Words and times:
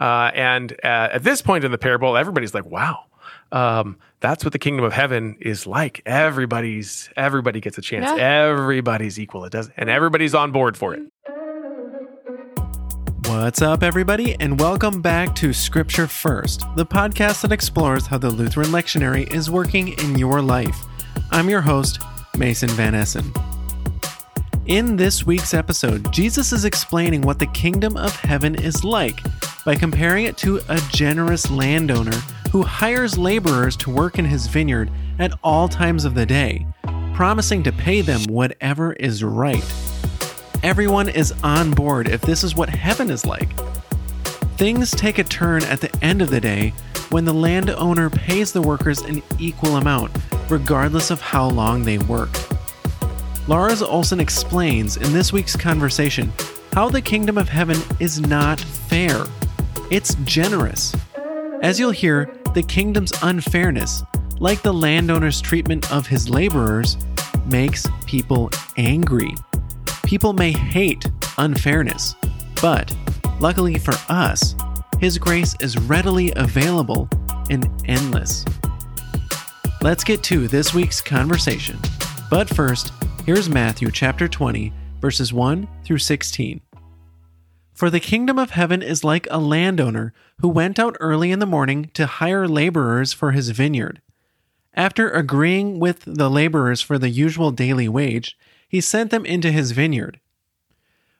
Uh, 0.00 0.30
and 0.34 0.72
uh, 0.84 1.08
at 1.12 1.22
this 1.22 1.42
point 1.42 1.64
in 1.64 1.70
the 1.70 1.78
parable, 1.78 2.16
everybody's 2.16 2.54
like, 2.54 2.66
wow. 2.66 3.04
Um, 3.52 3.98
that's 4.20 4.44
what 4.44 4.52
the 4.52 4.58
kingdom 4.58 4.84
of 4.84 4.92
heaven 4.92 5.36
is 5.40 5.66
like. 5.66 6.02
Everybody's 6.04 7.08
everybody 7.16 7.60
gets 7.60 7.78
a 7.78 7.82
chance. 7.82 8.06
Yeah. 8.18 8.48
Everybody's 8.48 9.20
equal. 9.20 9.44
It 9.44 9.52
does, 9.52 9.70
and 9.76 9.88
everybody's 9.88 10.34
on 10.34 10.52
board 10.52 10.76
for 10.76 10.94
it. 10.94 11.02
What's 13.26 13.62
up, 13.62 13.82
everybody, 13.82 14.34
and 14.40 14.58
welcome 14.58 15.00
back 15.02 15.34
to 15.36 15.52
Scripture 15.52 16.06
First, 16.06 16.64
the 16.74 16.86
podcast 16.86 17.42
that 17.42 17.52
explores 17.52 18.06
how 18.06 18.18
the 18.18 18.30
Lutheran 18.30 18.68
lectionary 18.68 19.32
is 19.32 19.50
working 19.50 19.88
in 20.00 20.18
your 20.18 20.40
life. 20.40 20.84
I'm 21.30 21.48
your 21.48 21.60
host, 21.60 22.00
Mason 22.36 22.68
Van 22.70 22.94
Essen. 22.94 23.32
In 24.66 24.96
this 24.96 25.24
week's 25.24 25.54
episode, 25.54 26.12
Jesus 26.12 26.50
is 26.50 26.64
explaining 26.64 27.20
what 27.20 27.38
the 27.38 27.46
kingdom 27.46 27.96
of 27.96 28.16
heaven 28.16 28.56
is 28.56 28.82
like 28.82 29.20
by 29.64 29.76
comparing 29.76 30.24
it 30.24 30.36
to 30.38 30.60
a 30.68 30.80
generous 30.90 31.52
landowner 31.52 32.16
who 32.50 32.62
hires 32.62 33.16
laborers 33.16 33.76
to 33.76 33.90
work 33.90 34.18
in 34.18 34.24
his 34.24 34.48
vineyard 34.48 34.90
at 35.20 35.32
all 35.44 35.68
times 35.68 36.04
of 36.04 36.14
the 36.14 36.26
day, 36.26 36.66
promising 37.14 37.62
to 37.62 37.70
pay 37.70 38.00
them 38.00 38.20
whatever 38.24 38.92
is 38.94 39.22
right. 39.22 39.64
Everyone 40.64 41.08
is 41.08 41.32
on 41.44 41.70
board 41.70 42.08
if 42.08 42.22
this 42.22 42.42
is 42.42 42.56
what 42.56 42.68
heaven 42.68 43.08
is 43.08 43.24
like. 43.24 43.50
Things 44.56 44.90
take 44.90 45.18
a 45.18 45.24
turn 45.24 45.62
at 45.62 45.80
the 45.80 45.96
end 46.02 46.20
of 46.20 46.30
the 46.30 46.40
day 46.40 46.70
when 47.10 47.24
the 47.24 47.32
landowner 47.32 48.10
pays 48.10 48.50
the 48.50 48.62
workers 48.62 49.00
an 49.02 49.22
equal 49.38 49.76
amount, 49.76 50.10
regardless 50.50 51.12
of 51.12 51.20
how 51.20 51.48
long 51.48 51.84
they 51.84 51.98
work. 51.98 52.45
Lars 53.48 53.80
Olson 53.80 54.18
explains 54.18 54.96
in 54.96 55.12
this 55.12 55.32
week's 55.32 55.54
conversation 55.54 56.32
how 56.72 56.88
the 56.88 57.00
kingdom 57.00 57.38
of 57.38 57.48
heaven 57.48 57.78
is 58.00 58.20
not 58.20 58.58
fair. 58.58 59.24
It's 59.88 60.16
generous. 60.24 60.96
As 61.62 61.78
you'll 61.78 61.92
hear, 61.92 62.28
the 62.54 62.62
kingdom's 62.64 63.12
unfairness, 63.22 64.02
like 64.40 64.62
the 64.62 64.74
landowner's 64.74 65.40
treatment 65.40 65.92
of 65.92 66.08
his 66.08 66.28
laborers, 66.28 66.96
makes 67.46 67.86
people 68.04 68.50
angry. 68.78 69.32
People 70.02 70.32
may 70.32 70.50
hate 70.50 71.06
unfairness, 71.38 72.16
but 72.60 72.94
luckily 73.38 73.78
for 73.78 73.94
us, 74.08 74.56
his 74.98 75.18
grace 75.18 75.54
is 75.60 75.78
readily 75.78 76.32
available 76.34 77.08
and 77.48 77.70
endless. 77.84 78.44
Let's 79.82 80.02
get 80.02 80.24
to 80.24 80.48
this 80.48 80.74
week's 80.74 81.00
conversation. 81.00 81.78
But 82.28 82.48
first, 82.48 82.92
here's 83.26 83.48
Matthew 83.48 83.90
chapter 83.90 84.28
20, 84.28 84.72
verses 85.00 85.32
1 85.32 85.66
through 85.82 85.98
16. 85.98 86.60
For 87.74 87.90
the 87.90 87.98
kingdom 87.98 88.38
of 88.38 88.50
heaven 88.50 88.82
is 88.82 89.02
like 89.02 89.26
a 89.28 89.40
landowner 89.40 90.14
who 90.38 90.48
went 90.48 90.78
out 90.78 90.96
early 91.00 91.32
in 91.32 91.40
the 91.40 91.44
morning 91.44 91.90
to 91.94 92.06
hire 92.06 92.46
laborers 92.46 93.12
for 93.12 93.32
his 93.32 93.50
vineyard. 93.50 94.00
After 94.74 95.10
agreeing 95.10 95.80
with 95.80 96.04
the 96.06 96.30
laborers 96.30 96.80
for 96.80 96.98
the 97.00 97.08
usual 97.08 97.50
daily 97.50 97.88
wage, 97.88 98.38
he 98.68 98.80
sent 98.80 99.10
them 99.10 99.26
into 99.26 99.50
his 99.50 99.72
vineyard. 99.72 100.20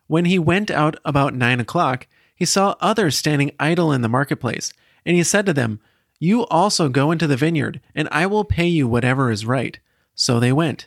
When 0.06 0.26
he 0.26 0.38
went 0.38 0.70
out 0.70 0.96
about 1.04 1.34
nine 1.34 1.58
o'clock, 1.58 2.06
he 2.36 2.44
saw 2.44 2.76
others 2.78 3.18
standing 3.18 3.50
idle 3.58 3.90
in 3.90 4.02
the 4.02 4.08
marketplace, 4.08 4.72
and 5.04 5.16
he 5.16 5.24
said 5.24 5.44
to 5.46 5.52
them, 5.52 5.80
You 6.20 6.46
also 6.46 6.88
go 6.88 7.10
into 7.10 7.26
the 7.26 7.36
vineyard, 7.36 7.80
and 7.96 8.08
I 8.12 8.26
will 8.26 8.44
pay 8.44 8.68
you 8.68 8.86
whatever 8.86 9.28
is 9.28 9.44
right. 9.44 9.80
So 10.14 10.38
they 10.38 10.52
went. 10.52 10.86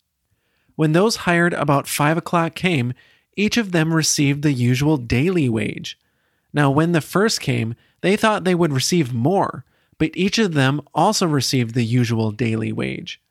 When 0.75 0.93
those 0.93 1.17
hired 1.17 1.53
about 1.53 1.87
five 1.87 2.17
o'clock 2.17 2.55
came, 2.55 2.93
each 3.35 3.57
of 3.57 3.71
them 3.71 3.93
received 3.93 4.41
the 4.41 4.53
usual 4.53 4.97
daily 4.97 5.49
wage. 5.49 5.97
Now, 6.53 6.69
when 6.69 6.91
the 6.91 7.01
first 7.01 7.39
came, 7.39 7.75
they 8.01 8.15
thought 8.15 8.43
they 8.43 8.55
would 8.55 8.73
receive 8.73 9.13
more, 9.13 9.63
but 9.97 10.11
each 10.15 10.37
of 10.37 10.53
them 10.53 10.81
also 10.93 11.27
received 11.27 11.75
the 11.75 11.85
usual 11.85 12.31
daily 12.31 12.71
wage. 12.71 13.21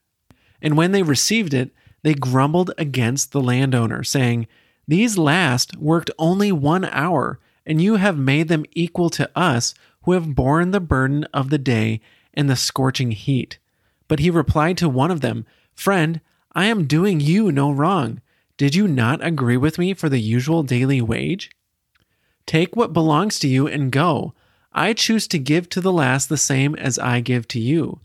And 0.61 0.77
when 0.77 0.91
they 0.91 1.03
received 1.03 1.53
it, 1.53 1.71
they 2.03 2.13
grumbled 2.13 2.71
against 2.77 3.31
the 3.31 3.41
landowner, 3.41 4.03
saying, 4.03 4.47
These 4.87 5.17
last 5.17 5.77
worked 5.77 6.09
only 6.17 6.51
one 6.51 6.85
hour, 6.85 7.39
and 7.65 7.81
you 7.81 7.95
have 7.95 8.17
made 8.17 8.47
them 8.47 8.65
equal 8.71 9.09
to 9.11 9.29
us 9.35 9.73
who 10.03 10.13
have 10.13 10.35
borne 10.35 10.71
the 10.71 10.79
burden 10.79 11.25
of 11.25 11.49
the 11.49 11.59
day 11.59 12.01
and 12.33 12.49
the 12.49 12.55
scorching 12.55 13.11
heat. 13.11 13.59
But 14.07 14.19
he 14.19 14.29
replied 14.29 14.77
to 14.77 14.89
one 14.89 15.11
of 15.11 15.21
them, 15.21 15.45
Friend, 15.75 16.19
I 16.53 16.65
am 16.65 16.85
doing 16.85 17.19
you 17.19 17.51
no 17.51 17.71
wrong. 17.71 18.21
Did 18.57 18.75
you 18.75 18.87
not 18.87 19.25
agree 19.25 19.57
with 19.57 19.79
me 19.79 19.93
for 19.93 20.09
the 20.09 20.19
usual 20.19 20.63
daily 20.63 21.01
wage? 21.01 21.51
Take 22.45 22.75
what 22.75 22.93
belongs 22.93 23.39
to 23.39 23.47
you 23.47 23.67
and 23.67 23.91
go. 23.91 24.33
I 24.73 24.93
choose 24.93 25.27
to 25.29 25.39
give 25.39 25.69
to 25.69 25.81
the 25.81 25.91
last 25.91 26.29
the 26.29 26.37
same 26.37 26.75
as 26.75 26.99
I 26.99 27.19
give 27.19 27.47
to 27.49 27.59
you. 27.59 27.99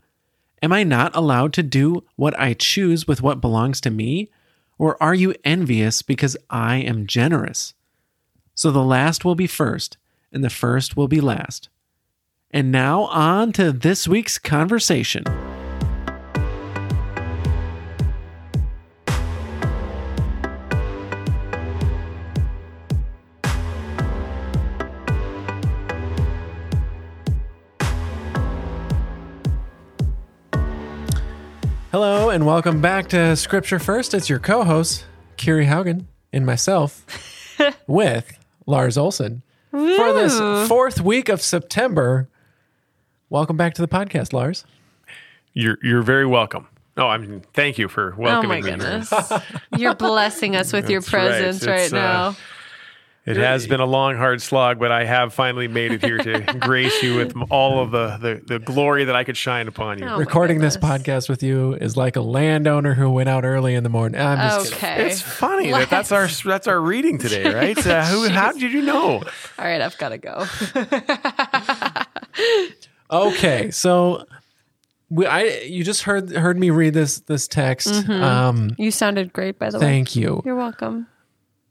Am 0.61 0.73
I 0.73 0.83
not 0.83 1.15
allowed 1.15 1.53
to 1.53 1.63
do 1.63 2.03
what 2.15 2.37
I 2.39 2.53
choose 2.53 3.07
with 3.07 3.21
what 3.21 3.41
belongs 3.41 3.79
to 3.81 3.91
me? 3.91 4.31
Or 4.77 5.01
are 5.01 5.15
you 5.15 5.35
envious 5.43 6.01
because 6.01 6.37
I 6.49 6.77
am 6.77 7.07
generous? 7.07 7.73
So 8.55 8.71
the 8.71 8.83
last 8.83 9.23
will 9.23 9.35
be 9.35 9.47
first, 9.47 9.97
and 10.31 10.43
the 10.43 10.49
first 10.49 10.97
will 10.97 11.07
be 11.07 11.21
last. 11.21 11.69
And 12.51 12.71
now 12.71 13.03
on 13.03 13.51
to 13.53 13.71
this 13.71 14.07
week's 14.07 14.39
conversation. 14.39 15.25
Welcome 32.47 32.79
back 32.79 33.09
to 33.09 33.35
Scripture 33.35 33.77
First. 33.77 34.13
It's 34.13 34.29
your 34.29 34.39
co 34.39 34.63
host, 34.63 35.05
Kiri 35.35 35.65
Haugen, 35.65 36.05
and 36.31 36.45
myself, 36.45 37.05
with 37.87 38.39
Lars 38.65 38.97
Olson. 38.97 39.41
For 39.71 40.13
this 40.13 40.39
fourth 40.69 41.01
week 41.01 41.27
of 41.27 41.41
September, 41.41 42.29
welcome 43.29 43.57
back 43.57 43.73
to 43.73 43.81
the 43.81 43.87
podcast, 43.89 44.31
Lars. 44.31 44.63
You're 45.53 45.77
you're 45.83 46.01
very 46.01 46.25
welcome. 46.25 46.69
Oh, 46.95 47.07
I 47.07 47.17
mean, 47.17 47.43
thank 47.53 47.77
you 47.77 47.89
for 47.89 48.15
welcoming. 48.17 48.63
Oh 48.63 48.77
my 48.77 48.77
goodness. 48.77 49.13
You're 49.77 49.93
blessing 49.93 50.55
us 50.55 50.73
with 50.73 50.89
your 50.89 51.01
That's 51.01 51.13
right. 51.13 51.27
presence 51.27 51.67
right, 51.67 51.79
It's, 51.81 51.93
uh, 51.93 51.97
now. 51.97 52.35
It 53.27 53.37
has 53.37 53.67
been 53.67 53.81
a 53.81 53.85
long, 53.85 54.15
hard 54.15 54.41
slog, 54.41 54.79
but 54.79 54.91
I 54.91 55.03
have 55.03 55.33
finally 55.33 55.67
made 55.67 55.91
it 55.91 56.01
here 56.01 56.17
to 56.17 56.53
grace 56.59 57.03
you 57.03 57.17
with 57.17 57.35
all 57.49 57.83
of 57.83 57.91
the, 57.91 58.17
the, 58.17 58.41
the 58.45 58.59
glory 58.59 59.03
that 59.03 59.15
I 59.15 59.25
could 59.25 59.35
shine 59.35 59.67
upon 59.67 59.99
you. 59.99 60.05
Oh 60.05 60.17
Recording 60.17 60.59
this 60.59 60.77
podcast 60.77 61.27
with 61.27 61.43
you 61.43 61.73
is 61.73 61.97
like 61.97 62.15
a 62.15 62.21
landowner 62.21 62.93
who 62.93 63.09
went 63.09 63.27
out 63.27 63.43
early 63.43 63.75
in 63.75 63.83
the 63.83 63.89
morning. 63.89 64.19
I'm 64.19 64.37
just 64.37 64.73
kidding. 64.73 64.89
Okay. 64.89 65.11
It's 65.11 65.21
funny 65.21 65.71
that 65.71 65.89
that's 65.89 66.13
our 66.13 66.27
that's 66.27 66.67
our 66.67 66.79
reading 66.79 67.17
today, 67.17 67.53
right? 67.53 67.85
Uh, 67.85 68.05
who, 68.05 68.27
how 68.29 68.53
did 68.53 68.71
you 68.71 68.81
know? 68.81 69.17
All 69.17 69.23
right, 69.59 69.81
I've 69.81 69.97
got 69.97 70.09
to 70.09 70.17
go. 70.17 70.45
Okay, 73.09 73.71
so 73.71 74.25
we, 75.09 75.25
I 75.25 75.43
you 75.61 75.83
just 75.83 76.03
heard 76.03 76.31
heard 76.31 76.59
me 76.59 76.69
read 76.69 76.93
this 76.93 77.19
this 77.21 77.47
text. 77.47 77.87
Mm-hmm. 77.87 78.11
Um, 78.11 78.75
you 78.77 78.91
sounded 78.91 79.31
great, 79.31 79.57
by 79.57 79.69
the 79.69 79.79
way. 79.79 79.85
thank 79.85 80.15
you. 80.15 80.41
You're 80.43 80.55
welcome. 80.55 81.07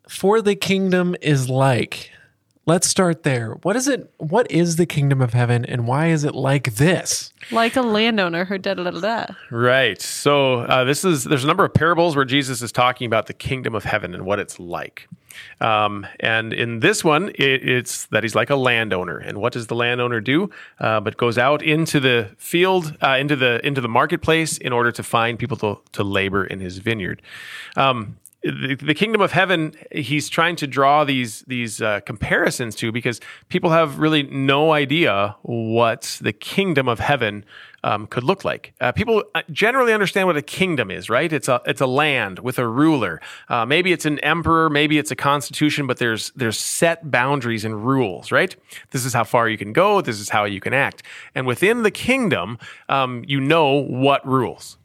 For 0.08 0.40
the 0.40 0.54
kingdom 0.54 1.16
is 1.20 1.48
like. 1.48 2.10
Let's 2.68 2.88
start 2.88 3.22
there. 3.22 3.52
What 3.62 3.76
is 3.76 3.86
it? 3.86 4.12
What 4.18 4.50
is 4.50 4.74
the 4.74 4.86
kingdom 4.86 5.22
of 5.22 5.34
heaven, 5.34 5.64
and 5.64 5.86
why 5.86 6.08
is 6.08 6.24
it 6.24 6.34
like 6.34 6.74
this? 6.74 7.32
Like 7.52 7.76
a 7.76 7.80
landowner 7.80 8.44
who 8.44 8.58
da 8.58 8.74
da 8.74 8.90
da 8.90 8.90
da. 8.90 9.26
Right. 9.52 10.02
So 10.02 10.62
uh, 10.62 10.82
this 10.82 11.04
is 11.04 11.22
there's 11.22 11.44
a 11.44 11.46
number 11.46 11.64
of 11.64 11.72
parables 11.72 12.16
where 12.16 12.24
Jesus 12.24 12.62
is 12.62 12.72
talking 12.72 13.06
about 13.06 13.28
the 13.28 13.34
kingdom 13.34 13.76
of 13.76 13.84
heaven 13.84 14.14
and 14.14 14.26
what 14.26 14.40
it's 14.40 14.58
like. 14.58 15.08
Um, 15.60 16.08
and 16.18 16.52
in 16.52 16.80
this 16.80 17.04
one, 17.04 17.28
it, 17.36 17.68
it's 17.68 18.06
that 18.06 18.24
he's 18.24 18.34
like 18.34 18.50
a 18.50 18.56
landowner. 18.56 19.18
And 19.18 19.38
what 19.38 19.52
does 19.52 19.68
the 19.68 19.76
landowner 19.76 20.20
do? 20.20 20.50
Uh, 20.80 20.98
but 20.98 21.16
goes 21.16 21.38
out 21.38 21.62
into 21.62 22.00
the 22.00 22.30
field, 22.36 22.96
uh, 23.00 23.16
into 23.20 23.36
the 23.36 23.64
into 23.64 23.80
the 23.80 23.88
marketplace 23.88 24.58
in 24.58 24.72
order 24.72 24.90
to 24.90 25.04
find 25.04 25.38
people 25.38 25.56
to, 25.58 25.78
to 25.92 26.02
labor 26.02 26.44
in 26.44 26.58
his 26.58 26.78
vineyard. 26.78 27.22
Um, 27.76 28.16
the, 28.50 28.74
the 28.74 28.94
kingdom 28.94 29.20
of 29.20 29.32
heaven 29.32 29.74
he's 29.92 30.28
trying 30.28 30.56
to 30.56 30.66
draw 30.66 31.04
these 31.04 31.42
these 31.42 31.82
uh, 31.82 32.00
comparisons 32.00 32.74
to 32.76 32.92
because 32.92 33.20
people 33.48 33.70
have 33.70 33.98
really 33.98 34.22
no 34.24 34.72
idea 34.72 35.36
what 35.42 36.18
the 36.20 36.32
kingdom 36.32 36.88
of 36.88 37.00
heaven 37.00 37.44
um, 37.84 38.06
could 38.06 38.24
look 38.24 38.44
like. 38.44 38.72
Uh, 38.80 38.90
people 38.92 39.22
uh, 39.34 39.42
generally 39.50 39.92
understand 39.92 40.26
what 40.26 40.36
a 40.36 40.42
kingdom 40.42 40.90
is, 40.90 41.08
right? 41.08 41.32
It's 41.32 41.48
a 41.48 41.60
it's 41.66 41.80
a 41.80 41.86
land 41.86 42.40
with 42.40 42.58
a 42.58 42.66
ruler. 42.66 43.20
Uh, 43.48 43.66
maybe 43.66 43.92
it's 43.92 44.04
an 44.04 44.18
emperor, 44.20 44.70
maybe 44.70 44.98
it's 44.98 45.10
a 45.10 45.16
constitution, 45.16 45.86
but 45.86 45.98
there's 45.98 46.30
there's 46.36 46.58
set 46.58 47.10
boundaries 47.10 47.64
and 47.64 47.86
rules, 47.86 48.32
right? 48.32 48.54
This 48.90 49.04
is 49.04 49.12
how 49.12 49.24
far 49.24 49.48
you 49.48 49.58
can 49.58 49.72
go. 49.72 50.00
This 50.00 50.20
is 50.20 50.28
how 50.28 50.44
you 50.44 50.60
can 50.60 50.74
act. 50.74 51.02
And 51.34 51.46
within 51.46 51.82
the 51.82 51.90
kingdom, 51.90 52.58
um, 52.88 53.24
you 53.26 53.40
know 53.40 53.72
what 53.74 54.26
rules. 54.26 54.78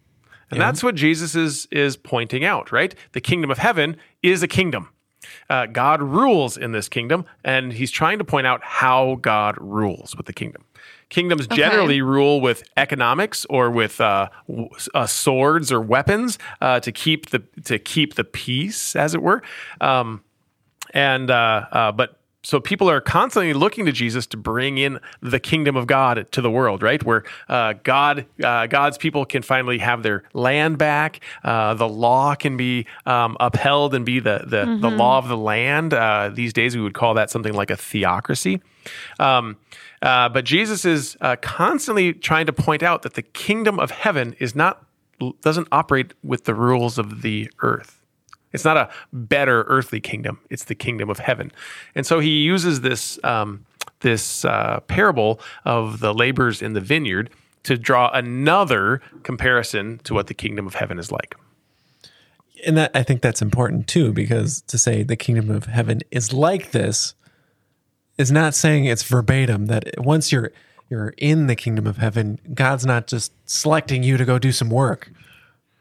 And 0.52 0.62
that's 0.62 0.84
what 0.84 0.96
Jesus 0.96 1.36
is 1.36 1.68
is 1.72 1.98
pointing 1.98 2.44
out, 2.44 2.72
right? 2.72 2.94
The 3.14 3.22
kingdom 3.22 3.50
of 3.52 3.58
heaven 3.58 3.98
is 4.22 4.44
a 4.44 4.48
kingdom. 4.48 4.90
Uh, 5.50 5.66
God 5.66 6.02
rules 6.02 6.58
in 6.58 6.72
this 6.72 6.90
kingdom, 6.90 7.26
and 7.44 7.74
he's 7.74 7.92
trying 7.92 8.18
to 8.18 8.24
point 8.24 8.48
out 8.48 8.64
how 8.64 9.18
God 9.22 9.56
rules 9.60 10.16
with 10.16 10.26
the 10.26 10.34
kingdom. 10.34 10.64
Kingdoms 11.10 11.46
generally 11.48 12.02
rule 12.02 12.40
with 12.40 12.64
economics 12.78 13.46
or 13.50 13.70
with 13.70 14.00
uh, 14.00 14.30
uh, 14.94 15.06
swords 15.06 15.72
or 15.72 15.82
weapons 15.82 16.40
uh, 16.62 16.80
to 16.80 16.92
keep 16.92 17.30
the 17.32 17.40
to 17.66 17.78
keep 17.80 18.16
the 18.16 18.24
peace, 18.24 18.96
as 18.96 19.14
it 19.14 19.22
were. 19.22 19.44
Um, 19.82 20.24
and 20.94 21.30
uh, 21.30 21.66
uh, 21.72 21.92
but 21.92 22.21
so 22.44 22.60
people 22.60 22.90
are 22.90 23.00
constantly 23.00 23.54
looking 23.54 23.86
to 23.86 23.92
Jesus 23.92 24.26
to 24.28 24.38
bring 24.38 24.78
in 24.78 25.00
the 25.22 25.40
kingdom 25.40 25.76
of 25.76 25.86
God 25.86 26.28
to 26.32 26.42
the 26.42 26.50
world, 26.50 26.82
right? 26.82 27.04
Where 27.04 27.24
uh, 27.48 27.74
God, 27.84 28.26
uh, 28.44 28.66
God's 28.68 28.98
people 28.98 29.26
can 29.26 29.44
finally 29.44 29.78
have 29.78 30.02
their 30.02 30.24
land 30.34 30.80
back. 30.80 31.20
Uh, 31.44 31.76
the 31.76 31.88
law 31.88 32.34
can 32.34 32.58
be 32.58 32.88
um, 33.06 33.38
upheld 33.40 33.94
and 33.94 34.06
be 34.06 34.20
the 34.20 34.44
the, 34.46 34.78
the 34.82 34.90
law 34.90 35.20
of 35.20 35.28
the 35.28 35.38
land. 35.38 35.94
Uh, 35.94 36.32
these 36.34 36.52
days, 36.52 36.76
we 36.76 36.82
would 36.82 36.96
call 36.96 37.14
that 37.14 37.30
something 37.30 37.54
like 37.54 37.70
a 37.70 37.78
theocracy. 37.78 38.62
Um, 39.20 39.58
uh, 40.02 40.30
but 40.30 40.44
Jesus 40.44 40.84
is 40.84 41.16
uh, 41.22 41.36
constantly 41.42 42.14
trying 42.14 42.48
to 42.48 42.54
point 42.54 42.82
out 42.82 43.04
that 43.04 43.14
the 43.14 43.22
kingdom 43.22 43.80
of 43.80 43.92
heaven 43.92 44.36
is 44.40 44.56
not 44.56 44.84
doesn't 45.42 45.68
operate 45.72 46.14
with 46.24 46.46
the 46.46 46.56
rules 46.56 46.98
of 46.98 47.22
the 47.22 47.52
earth. 47.62 48.01
It's 48.54 48.66
not 48.66 48.78
a 48.78 48.90
better 49.14 49.64
earthly 49.64 50.00
kingdom. 50.02 50.40
It's 50.50 50.66
the 50.66 50.76
kingdom 50.76 51.10
of 51.10 51.20
heaven. 51.20 51.52
And 51.96 52.06
so 52.06 52.20
he 52.20 52.42
uses 52.44 52.82
this 52.82 53.20
um, 53.24 53.66
this 54.02 54.46
uh, 54.46 54.80
parable 54.88 55.40
of 55.66 56.00
the 56.00 56.14
laborers 56.14 56.62
in 56.62 56.74
the 56.74 56.82
vineyard 56.82 57.30
to 57.64 57.78
draw 57.78 58.10
another 58.14 59.02
comparison 59.24 60.00
to 60.04 60.14
what 60.14 60.28
the 60.28 60.34
kingdom 60.34 60.68
of 60.68 60.76
heaven 60.76 61.00
is 61.00 61.12
like. 61.12 61.36
and 62.66 62.78
that 62.78 62.92
I 62.94 63.04
think 63.04 63.22
that's 63.22 63.42
important 63.42 63.88
too, 63.88 64.14
because 64.14 64.62
to 64.64 64.78
say 64.78 65.04
the 65.04 65.16
kingdom 65.16 65.50
of 65.50 65.66
heaven 65.66 66.02
is 66.12 66.34
like 66.34 66.72
this 66.72 67.14
is 68.18 68.32
not 68.32 68.54
saying 68.54 68.86
it's 68.86 69.04
verbatim. 69.04 69.68
That 69.68 69.86
once 69.98 70.32
you're 70.32 70.52
you're 70.90 71.14
in 71.18 71.48
the 71.48 71.56
kingdom 71.56 71.88
of 71.88 71.98
heaven, 71.98 72.40
God's 72.54 72.86
not 72.86 73.08
just 73.08 73.32
selecting 73.46 74.04
you 74.04 74.18
to 74.18 74.26
go 74.26 74.38
do 74.40 74.52
some 74.52 74.70
work, 74.70 75.12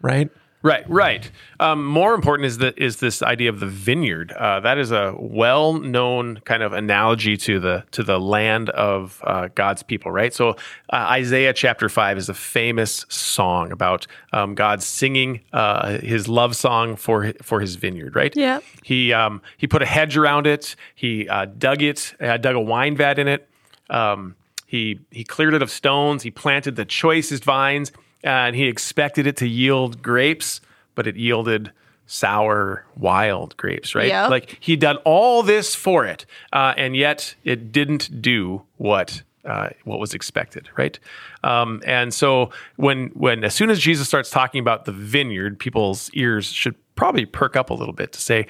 right? 0.00 0.30
Right, 0.62 0.84
right. 0.90 1.30
Um, 1.58 1.86
more 1.86 2.14
important 2.14 2.44
is 2.44 2.58
that 2.58 2.76
is 2.76 2.96
this 2.96 3.22
idea 3.22 3.48
of 3.48 3.60
the 3.60 3.66
vineyard. 3.66 4.30
Uh, 4.32 4.60
that 4.60 4.76
is 4.76 4.92
a 4.92 5.14
well-known 5.18 6.40
kind 6.44 6.62
of 6.62 6.74
analogy 6.74 7.38
to 7.38 7.58
the 7.58 7.84
to 7.92 8.02
the 8.02 8.20
land 8.20 8.68
of 8.70 9.22
uh, 9.24 9.48
God's 9.54 9.82
people. 9.82 10.12
Right. 10.12 10.34
So 10.34 10.50
uh, 10.50 10.56
Isaiah 10.92 11.54
chapter 11.54 11.88
five 11.88 12.18
is 12.18 12.28
a 12.28 12.34
famous 12.34 13.06
song 13.08 13.72
about 13.72 14.06
um, 14.34 14.54
God 14.54 14.82
singing 14.82 15.40
uh, 15.54 15.98
His 15.98 16.28
love 16.28 16.54
song 16.54 16.94
for 16.96 17.32
for 17.42 17.60
His 17.60 17.76
vineyard. 17.76 18.14
Right. 18.14 18.36
Yeah. 18.36 18.60
He 18.84 19.14
um, 19.14 19.40
he 19.56 19.66
put 19.66 19.80
a 19.80 19.86
hedge 19.86 20.18
around 20.18 20.46
it. 20.46 20.76
He 20.94 21.26
uh, 21.26 21.46
dug 21.46 21.82
it. 21.82 22.14
Uh, 22.20 22.36
dug 22.36 22.54
a 22.54 22.60
wine 22.60 22.96
vat 22.96 23.18
in 23.18 23.28
it. 23.28 23.48
Um, 23.88 24.36
he 24.66 25.00
he 25.10 25.24
cleared 25.24 25.54
it 25.54 25.62
of 25.62 25.70
stones. 25.70 26.22
He 26.22 26.30
planted 26.30 26.76
the 26.76 26.84
choicest 26.84 27.44
vines, 27.44 27.92
and 28.22 28.56
he 28.56 28.66
expected 28.66 29.26
it 29.26 29.36
to 29.38 29.48
yield 29.48 30.02
grapes, 30.02 30.60
but 30.94 31.06
it 31.06 31.16
yielded 31.16 31.72
sour, 32.06 32.84
wild 32.96 33.56
grapes. 33.56 33.94
Right? 33.94 34.08
Yep. 34.08 34.30
Like 34.30 34.58
he'd 34.60 34.80
done 34.80 34.96
all 34.98 35.42
this 35.42 35.74
for 35.74 36.04
it, 36.04 36.26
uh, 36.52 36.74
and 36.76 36.96
yet 36.96 37.34
it 37.44 37.72
didn't 37.72 38.20
do 38.22 38.62
what. 38.76 39.22
Uh, 39.42 39.70
what 39.84 39.98
was 39.98 40.12
expected, 40.12 40.68
right? 40.76 41.00
Um, 41.42 41.80
and 41.86 42.12
so 42.12 42.50
when 42.76 43.06
when 43.14 43.42
as 43.42 43.54
soon 43.54 43.70
as 43.70 43.80
Jesus 43.80 44.06
starts 44.06 44.28
talking 44.28 44.60
about 44.60 44.84
the 44.84 44.92
vineyard, 44.92 45.58
people's 45.58 46.10
ears 46.12 46.44
should 46.52 46.74
probably 46.94 47.24
perk 47.24 47.56
up 47.56 47.70
a 47.70 47.74
little 47.74 47.94
bit 47.94 48.12
to 48.12 48.20
say, 48.20 48.46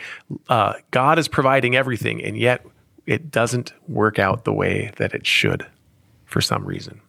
uh, 0.49 0.73
God 0.91 1.17
is 1.21 1.29
providing 1.29 1.77
everything, 1.77 2.21
and 2.25 2.37
yet 2.37 2.67
it 3.07 3.31
doesn't 3.31 3.73
work 3.87 4.19
out 4.19 4.45
the 4.45 4.53
way 4.53 4.91
that 4.97 5.15
it 5.15 5.25
should 5.25 5.65
for 6.25 6.41
some 6.41 6.65
reason. 6.65 7.01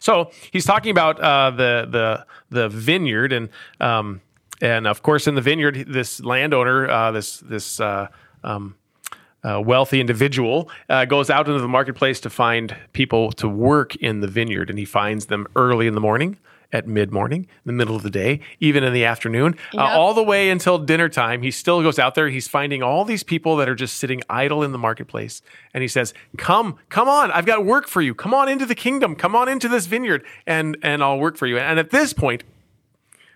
So 0.00 0.30
he's 0.50 0.64
talking 0.64 0.90
about 0.90 1.20
uh, 1.20 1.50
the 1.50 1.86
the 1.88 2.26
the 2.50 2.68
vineyard, 2.68 3.32
and 3.32 3.48
um, 3.80 4.20
and 4.60 4.86
of 4.86 5.02
course 5.02 5.26
in 5.28 5.36
the 5.36 5.42
vineyard, 5.42 5.84
this 5.86 6.20
landowner, 6.20 6.90
uh, 6.90 7.12
this 7.12 7.38
this 7.38 7.78
uh, 7.78 8.08
um, 8.42 8.74
uh, 9.44 9.62
wealthy 9.64 10.00
individual 10.00 10.70
uh, 10.88 11.04
goes 11.04 11.30
out 11.30 11.46
into 11.46 11.60
the 11.60 11.68
marketplace 11.68 12.18
to 12.20 12.30
find 12.30 12.76
people 12.92 13.30
to 13.32 13.48
work 13.48 13.94
in 13.96 14.20
the 14.20 14.28
vineyard, 14.28 14.70
and 14.70 14.78
he 14.78 14.84
finds 14.84 15.26
them 15.26 15.46
early 15.54 15.86
in 15.86 15.94
the 15.94 16.00
morning. 16.00 16.36
At 16.72 16.86
mid 16.86 17.10
morning, 17.10 17.48
the 17.64 17.72
middle 17.72 17.96
of 17.96 18.02
the 18.02 18.10
day, 18.10 18.40
even 18.60 18.84
in 18.84 18.92
the 18.92 19.04
afternoon, 19.04 19.56
uh, 19.76 19.80
all 19.80 20.14
the 20.14 20.22
way 20.22 20.50
until 20.50 20.78
dinner 20.78 21.08
time, 21.08 21.42
he 21.42 21.50
still 21.50 21.82
goes 21.82 21.98
out 21.98 22.14
there. 22.14 22.28
He's 22.28 22.46
finding 22.46 22.80
all 22.80 23.04
these 23.04 23.24
people 23.24 23.56
that 23.56 23.68
are 23.68 23.74
just 23.74 23.96
sitting 23.96 24.22
idle 24.30 24.62
in 24.62 24.70
the 24.70 24.78
marketplace. 24.78 25.42
And 25.74 25.82
he 25.82 25.88
says, 25.88 26.14
Come, 26.36 26.76
come 26.88 27.08
on, 27.08 27.32
I've 27.32 27.46
got 27.46 27.64
work 27.64 27.88
for 27.88 28.00
you. 28.00 28.14
Come 28.14 28.32
on 28.32 28.48
into 28.48 28.66
the 28.66 28.76
kingdom. 28.76 29.16
Come 29.16 29.34
on 29.34 29.48
into 29.48 29.68
this 29.68 29.86
vineyard, 29.86 30.24
and, 30.46 30.76
and 30.82 31.02
I'll 31.02 31.18
work 31.18 31.36
for 31.36 31.48
you. 31.48 31.58
And 31.58 31.80
at 31.80 31.90
this 31.90 32.12
point, 32.12 32.44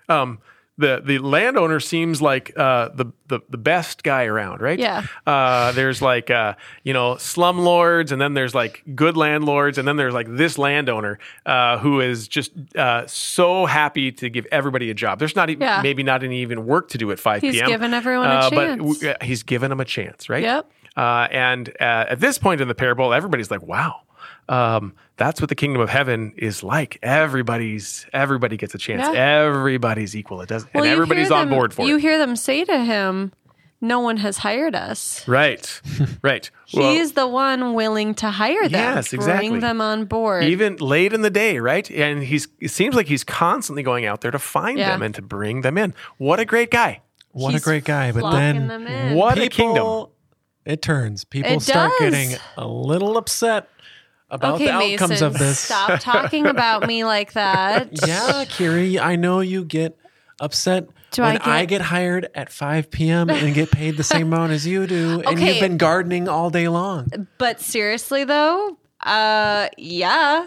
um, 0.08 0.38
the 0.76 1.00
the 1.04 1.18
landowner 1.18 1.78
seems 1.80 2.20
like 2.20 2.52
uh, 2.58 2.88
the, 2.94 3.06
the 3.28 3.40
the 3.48 3.56
best 3.58 4.02
guy 4.02 4.24
around, 4.24 4.60
right? 4.60 4.78
Yeah. 4.78 5.06
Uh, 5.26 5.70
there's 5.72 6.02
like 6.02 6.30
uh, 6.30 6.54
you 6.82 6.92
know 6.92 7.14
slumlords, 7.14 8.10
and 8.10 8.20
then 8.20 8.34
there's 8.34 8.54
like 8.54 8.82
good 8.94 9.16
landlords, 9.16 9.78
and 9.78 9.86
then 9.86 9.96
there's 9.96 10.14
like 10.14 10.26
this 10.28 10.58
landowner 10.58 11.18
uh, 11.46 11.78
who 11.78 12.00
is 12.00 12.26
just 12.26 12.50
uh, 12.76 13.06
so 13.06 13.66
happy 13.66 14.10
to 14.12 14.28
give 14.28 14.46
everybody 14.50 14.90
a 14.90 14.94
job. 14.94 15.18
There's 15.18 15.36
not 15.36 15.48
even 15.50 15.62
Yeah. 15.62 15.80
maybe 15.82 16.02
not 16.02 16.22
any 16.24 16.40
even 16.42 16.66
work 16.66 16.88
to 16.90 16.98
do 16.98 17.10
at 17.12 17.18
5 17.20 17.40
He's 17.42 17.52
p.m. 17.54 17.66
He's 17.66 17.72
given 17.72 17.94
everyone 17.94 18.26
a 18.30 18.34
uh, 18.34 18.50
But 18.50 18.76
w- 18.78 19.14
he's 19.22 19.42
given 19.44 19.70
them 19.70 19.80
a 19.80 19.84
chance, 19.84 20.28
right? 20.28 20.42
Yep. 20.42 20.70
Uh, 20.96 21.28
and 21.30 21.68
uh, 21.80 22.06
at 22.10 22.20
this 22.20 22.38
point 22.38 22.60
in 22.60 22.68
the 22.68 22.74
parable, 22.74 23.12
everybody's 23.14 23.50
like, 23.50 23.62
"Wow, 23.62 24.00
um, 24.48 24.94
that's 25.16 25.40
what 25.40 25.48
the 25.48 25.54
kingdom 25.54 25.80
of 25.80 25.88
heaven 25.88 26.32
is 26.36 26.62
like. 26.62 26.98
Everybody's 27.02 28.06
everybody 28.12 28.56
gets 28.56 28.74
a 28.74 28.78
chance. 28.78 29.02
Yeah. 29.14 29.42
Everybody's 29.46 30.14
equal. 30.16 30.40
It 30.40 30.48
does, 30.48 30.66
Well, 30.74 30.84
and 30.84 30.92
everybody's 30.92 31.28
hear 31.28 31.36
on 31.36 31.48
board 31.48 31.72
for 31.74 31.82
You 31.82 31.88
it. 31.88 31.90
You 31.92 31.96
hear 31.98 32.18
them 32.18 32.36
say 32.36 32.64
to 32.64 32.78
him, 32.84 33.32
"No 33.80 34.00
one 34.00 34.18
has 34.18 34.38
hired 34.38 34.74
us." 34.74 35.26
Right, 35.28 35.80
right. 36.22 36.50
Well, 36.72 36.92
He's 36.92 37.12
the 37.12 37.26
one 37.26 37.74
willing 37.74 38.14
to 38.16 38.30
hire 38.30 38.68
them. 38.68 38.96
Yes, 38.96 39.12
exactly. 39.12 39.48
Bring 39.50 39.60
them 39.60 39.80
on 39.80 40.04
board. 40.06 40.44
even 40.44 40.76
late 40.76 41.12
in 41.12 41.22
the 41.22 41.30
day, 41.30 41.58
right? 41.58 41.88
And 41.90 42.22
he's 42.24 42.48
it 42.60 42.68
seems 42.70 42.94
like 42.94 43.06
he's 43.06 43.24
constantly 43.24 43.82
going 43.82 44.06
out 44.06 44.20
there 44.20 44.30
to 44.30 44.38
find 44.38 44.78
Yeah. 44.78 44.90
them 44.90 45.02
and 45.02 45.14
to 45.14 45.22
bring 45.22 45.60
them 45.62 45.78
in. 45.78 45.94
What 46.18 46.40
a 46.40 46.44
great 46.44 46.70
guy! 46.70 47.00
What 47.30 47.52
He's 47.52 47.62
a 47.62 47.64
great 47.64 47.84
guy! 47.84 48.12
But 48.12 48.30
then 48.32 48.68
them 48.68 48.86
in. 48.86 49.14
What 49.16 49.38
a 49.38 49.48
kingdom! 49.48 50.06
it 50.64 50.80
turns. 50.80 51.24
People 51.24 51.52
It 51.52 51.60
start 51.62 51.92
does. 51.98 52.10
getting 52.10 52.38
a 52.56 52.66
little 52.66 53.18
upset 53.18 53.68
about 54.34 54.54
okay, 54.56 54.66
the 54.66 54.72
outcomes 54.72 55.10
Mason, 55.10 55.26
of 55.28 55.38
this. 55.38 55.58
stop 55.58 56.00
talking 56.00 56.46
about 56.46 56.86
me 56.86 57.04
like 57.04 57.32
that. 57.34 57.88
Yeah, 58.06 58.44
Kiri, 58.48 58.98
I 58.98 59.16
know 59.16 59.40
you 59.40 59.64
get 59.64 59.96
upset 60.40 60.88
Do 61.12 61.22
I 61.22 61.32
when 61.34 61.38
I 61.42 61.60
get, 61.60 61.68
get- 61.68 61.80
hired 61.82 62.28
at 62.34 62.50
5 62.52 62.90
p.m. 62.90 63.30
and 63.30 63.54
get 63.54 63.70
paid 63.70 63.96
the 63.96 64.02
same 64.04 64.32
amount 64.32 64.52
as 64.52 64.66
you 64.66 64.86
do, 64.86 65.20
and 65.20 65.38
Okay. 65.38 65.52
you've 65.52 65.60
been 65.60 65.76
gardening 65.78 66.28
all 66.28 66.50
day 66.50 66.68
long. 66.68 67.28
But 67.38 67.60
seriously, 67.60 68.24
though, 68.24 68.76
uh, 69.00 69.68
yeah, 69.78 70.46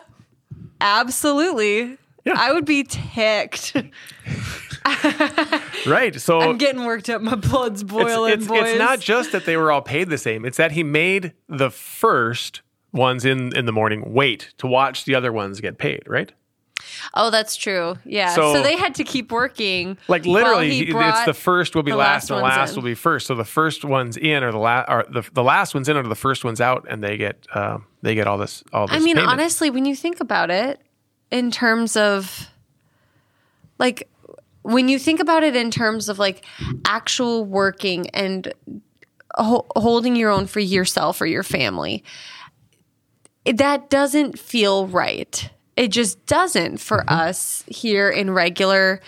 absolutely. 0.82 1.98
Yeah. 2.25 2.34
I 2.38 2.51
would 2.51 2.65
be 2.65 2.84
ticked. 2.84 3.75
Right. 5.86 6.15
So 6.20 6.39
I'm 6.39 6.58
getting 6.58 6.86
worked 6.86 7.10
up. 7.10 7.22
My 7.22 7.36
blood's 7.36 7.82
it's, 7.82 7.91
boiling, 7.91 8.34
it's, 8.34 8.48
boys. 8.48 8.63
it's 8.70 8.79
not 8.79 9.00
just 9.00 9.32
that 9.34 9.46
they 9.46 9.58
were 9.58 9.72
all 9.72 9.82
paid 9.82 10.10
the 10.10 10.17
same. 10.17 10.46
It's 10.46 10.58
that 10.58 10.72
he 10.72 10.84
made 10.84 11.34
the 11.50 11.70
first 11.70 12.62
ones 12.94 13.25
in 13.25 13.56
in 13.56 13.65
the 13.65 13.72
morning 13.72 14.13
wait 14.13 14.53
to 14.58 14.67
watch 14.67 15.06
the 15.06 15.15
other 15.15 15.32
ones 15.32 15.60
get 15.62 15.77
paid. 15.77 16.03
Right. 16.08 16.32
oh, 17.15 17.29
that's 17.32 17.56
true. 17.56 17.98
Yeah. 18.06 18.34
So- 18.36 18.53
So, 18.53 18.63
they 18.63 18.77
had 18.77 18.96
to 18.96 19.03
keep 19.03 19.32
working. 19.32 19.98
Like 20.08 20.25
literally, 20.25 20.79
it's 20.89 21.25
the 21.25 21.34
first 21.34 21.75
will 21.75 21.84
be 21.84 21.91
last, 21.91 22.29
last 22.29 22.32
and 22.32 22.38
the 22.39 22.44
last 22.44 22.70
in. 22.72 22.75
will 22.77 22.84
be 22.84 22.96
first. 22.96 23.27
So 23.27 23.36
the 23.36 23.44
first 23.44 23.84
ones 23.84 24.15
in 24.15 24.44
are 24.44 24.51
the 24.51 24.58
last, 24.60 24.88
are 24.89 25.06
the, 25.10 25.24
the 25.34 25.44
last 25.44 25.74
ones 25.74 25.89
in 25.89 25.98
are 25.98 26.03
the 26.03 26.15
first 26.15 26.46
ones 26.46 26.62
out, 26.62 26.86
and 26.89 27.03
they 27.03 27.17
get 27.17 27.46
um, 27.53 27.86
they 28.03 28.15
get 28.15 28.27
all 28.27 28.38
this 28.38 28.63
all 28.72 28.88
this. 28.88 28.96
I 28.96 29.00
mean, 29.00 29.15
payment. 29.15 29.32
honestly, 29.32 29.70
when 29.70 29.86
you 29.86 29.96
think 29.96 30.20
about 30.22 30.50
it, 30.50 30.79
in 31.32 31.51
terms 31.51 31.98
of 31.98 32.50
like 33.79 34.08
when 34.63 34.89
you 34.89 35.00
think 35.00 35.20
about 35.20 35.44
it 35.44 35.56
in 35.56 35.72
terms 35.72 36.10
of 36.10 36.20
like 36.20 36.46
actual 36.86 37.44
working 37.46 38.10
and 38.12 38.53
ho- 39.36 39.65
holding 39.75 40.15
your 40.15 40.29
own 40.29 40.46
for 40.48 40.60
yourself 40.60 41.22
or 41.22 41.25
your 41.25 41.44
family, 41.44 42.03
that 43.54 43.89
doesn't 43.89 44.38
feel 44.39 44.88
right. 44.88 45.50
It 45.75 45.89
just 45.89 46.25
doesn't 46.25 46.77
for 46.80 47.00
Mm-hmm. 47.00 47.10
us 47.13 47.63
here 47.68 48.10
in 48.10 48.32
regular 48.32 49.00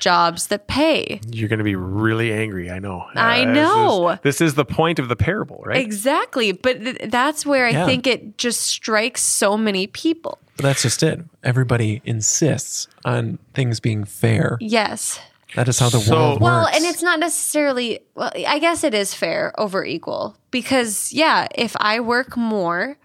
jobs 0.00 0.48
that 0.48 0.66
pay. 0.66 1.20
You're 1.30 1.48
going 1.48 1.58
to 1.60 1.64
be 1.64 1.76
really 1.76 2.32
angry. 2.32 2.68
I 2.70 2.80
know. 2.80 3.04
I 3.14 3.44
this 3.44 3.48
is- 3.48 3.54
know. 3.54 4.18
This 4.22 4.40
is, 4.40 4.54
the 4.54 4.64
point 4.64 4.98
of 4.98 5.08
the 5.08 5.14
parable, 5.14 5.62
right? 5.64 5.76
Exactly. 5.78 6.50
But 6.50 6.82
th- 6.82 6.98
that's 7.10 7.46
where 7.46 7.66
I 7.66 7.70
Yeah. 7.70 7.86
think 7.86 8.06
it 8.08 8.36
just 8.38 8.60
strikes 8.62 9.22
so 9.22 9.56
many 9.56 9.86
people. 9.86 10.38
But 10.56 10.64
that's 10.64 10.82
just 10.82 11.02
it. 11.04 11.20
Everybody 11.44 12.02
insists 12.04 12.88
on 13.04 13.38
things 13.54 13.78
being 13.78 14.04
fair. 14.04 14.58
Yes. 14.60 15.20
That 15.54 15.68
is 15.68 15.78
how 15.78 15.88
the 15.90 16.00
So- 16.00 16.12
world 16.16 16.40
Well, 16.40 16.62
works. 16.62 16.72
Well, 16.72 16.76
and 16.76 16.84
it's 16.84 17.02
not 17.04 17.20
necessarily, 17.20 18.00
well, 18.16 18.32
I 18.34 18.58
guess 18.58 18.82
it 18.82 18.94
is 18.94 19.14
fair 19.14 19.52
over 19.60 19.84
equal 19.84 20.36
because, 20.50 21.12
yeah, 21.12 21.46
if 21.54 21.76
I 21.78 22.00
work 22.00 22.36
more, 22.36 22.98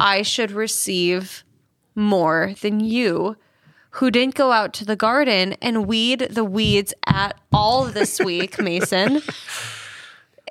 I 0.00 0.22
should 0.22 0.50
receive 0.50 1.44
more 1.94 2.54
than 2.62 2.80
you 2.80 3.36
who 3.90 4.10
didn't 4.10 4.34
go 4.34 4.50
out 4.50 4.72
to 4.74 4.86
the 4.86 4.96
garden 4.96 5.56
and 5.60 5.86
weed 5.86 6.20
the 6.30 6.44
weeds 6.44 6.94
at 7.06 7.38
all 7.52 7.84
this 7.84 8.18
week, 8.18 8.58
Mason. 8.58 9.20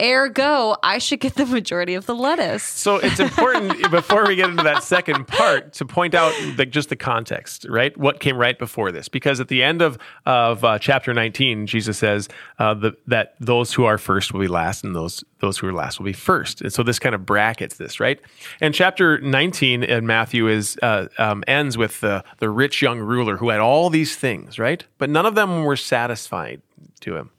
Ergo, 0.01 0.77
I 0.81 0.97
should 0.97 1.19
get 1.19 1.35
the 1.35 1.45
majority 1.45 1.93
of 1.95 2.05
the 2.05 2.15
lettuce. 2.15 2.63
So 2.63 2.97
it's 2.97 3.19
important 3.19 3.91
before 3.91 4.25
we 4.25 4.35
get 4.35 4.49
into 4.49 4.63
that 4.63 4.83
second 4.83 5.27
part 5.27 5.73
to 5.73 5.85
point 5.85 6.15
out 6.15 6.33
the, 6.55 6.65
just 6.65 6.89
the 6.89 6.95
context, 6.95 7.65
right? 7.69 7.95
What 7.97 8.19
came 8.19 8.37
right 8.37 8.57
before 8.57 8.91
this? 8.91 9.09
Because 9.09 9.39
at 9.39 9.49
the 9.49 9.61
end 9.61 9.81
of 9.81 9.97
of 10.25 10.63
uh, 10.63 10.79
chapter 10.79 11.13
19, 11.13 11.67
Jesus 11.67 11.97
says 11.97 12.29
uh, 12.59 12.73
the, 12.73 12.95
that 13.07 13.35
those 13.39 13.73
who 13.73 13.85
are 13.85 13.97
first 13.97 14.33
will 14.33 14.39
be 14.39 14.47
last, 14.47 14.83
and 14.83 14.95
those 14.95 15.23
those 15.39 15.57
who 15.57 15.67
are 15.67 15.73
last 15.73 15.99
will 15.99 16.05
be 16.05 16.13
first. 16.13 16.61
And 16.61 16.71
so 16.71 16.81
this 16.83 16.99
kind 16.99 17.13
of 17.13 17.25
brackets 17.25 17.75
this, 17.77 17.99
right? 17.99 18.19
And 18.61 18.73
chapter 18.73 19.19
19 19.19 19.83
in 19.83 20.07
Matthew 20.07 20.47
is 20.47 20.77
uh, 20.81 21.07
um, 21.17 21.43
ends 21.47 21.77
with 21.77 21.99
the 21.99 22.23
the 22.37 22.49
rich 22.49 22.81
young 22.81 22.99
ruler 22.99 23.37
who 23.37 23.49
had 23.49 23.59
all 23.59 23.89
these 23.89 24.15
things, 24.15 24.57
right? 24.57 24.85
But 24.97 25.09
none 25.09 25.25
of 25.25 25.35
them 25.35 25.63
were 25.63 25.75
satisfied 25.75 26.61
to 27.01 27.15
him. 27.15 27.31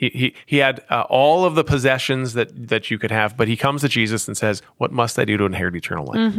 He, 0.00 0.08
he, 0.08 0.34
he 0.46 0.56
had 0.56 0.82
uh, 0.88 1.02
all 1.10 1.44
of 1.44 1.54
the 1.54 1.62
possessions 1.62 2.32
that, 2.32 2.68
that 2.68 2.90
you 2.90 2.98
could 2.98 3.10
have, 3.10 3.36
but 3.36 3.48
he 3.48 3.56
comes 3.56 3.82
to 3.82 3.88
Jesus 3.88 4.26
and 4.26 4.34
says, 4.34 4.62
What 4.78 4.92
must 4.92 5.18
I 5.18 5.26
do 5.26 5.36
to 5.36 5.44
inherit 5.44 5.76
eternal 5.76 6.06
life? 6.06 6.34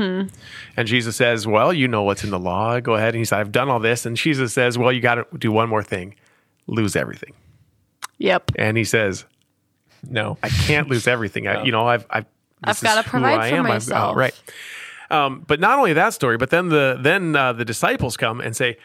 And 0.75 0.87
Jesus 0.87 1.15
says, 1.15 1.45
Well, 1.45 1.71
you 1.71 1.87
know 1.87 2.01
what's 2.01 2.23
in 2.23 2.31
the 2.31 2.39
law. 2.39 2.79
Go 2.79 2.95
ahead. 2.95 3.09
And 3.13 3.19
he 3.19 3.25
said, 3.25 3.39
I've 3.39 3.51
done 3.51 3.69
all 3.69 3.79
this. 3.79 4.03
And 4.07 4.17
Jesus 4.17 4.51
says, 4.51 4.79
Well, 4.79 4.91
you 4.91 4.99
got 4.99 5.15
to 5.15 5.37
do 5.37 5.51
one 5.51 5.69
more 5.69 5.83
thing 5.83 6.15
lose 6.65 6.95
everything. 6.95 7.33
Yep. 8.17 8.51
And 8.55 8.77
he 8.77 8.83
says, 8.83 9.25
no. 10.09 10.37
I 10.41 10.49
can't 10.49 10.87
lose 10.87 11.07
everything. 11.07 11.47
I, 11.47 11.63
you 11.65 11.71
know, 11.71 11.87
I've, 11.87 12.05
I've, 12.09 12.25
I've 12.63 12.81
gotta 12.81 13.01
is 13.01 13.05
who 13.05 13.11
provide 13.11 13.39
I 13.39 13.49
for 13.49 13.55
am. 13.57 13.65
I've- 13.65 13.73
myself. 13.73 14.15
right. 14.17 14.33
Um, 15.09 15.43
but 15.45 15.59
not 15.59 15.77
only 15.77 15.91
that 15.93 16.13
story, 16.13 16.37
but 16.37 16.51
then 16.51 16.69
the 16.69 16.97
then 16.97 17.35
uh, 17.35 17.51
the 17.51 17.65
disciples 17.65 18.15
come 18.15 18.39
and 18.39 18.55
say, 18.55 18.77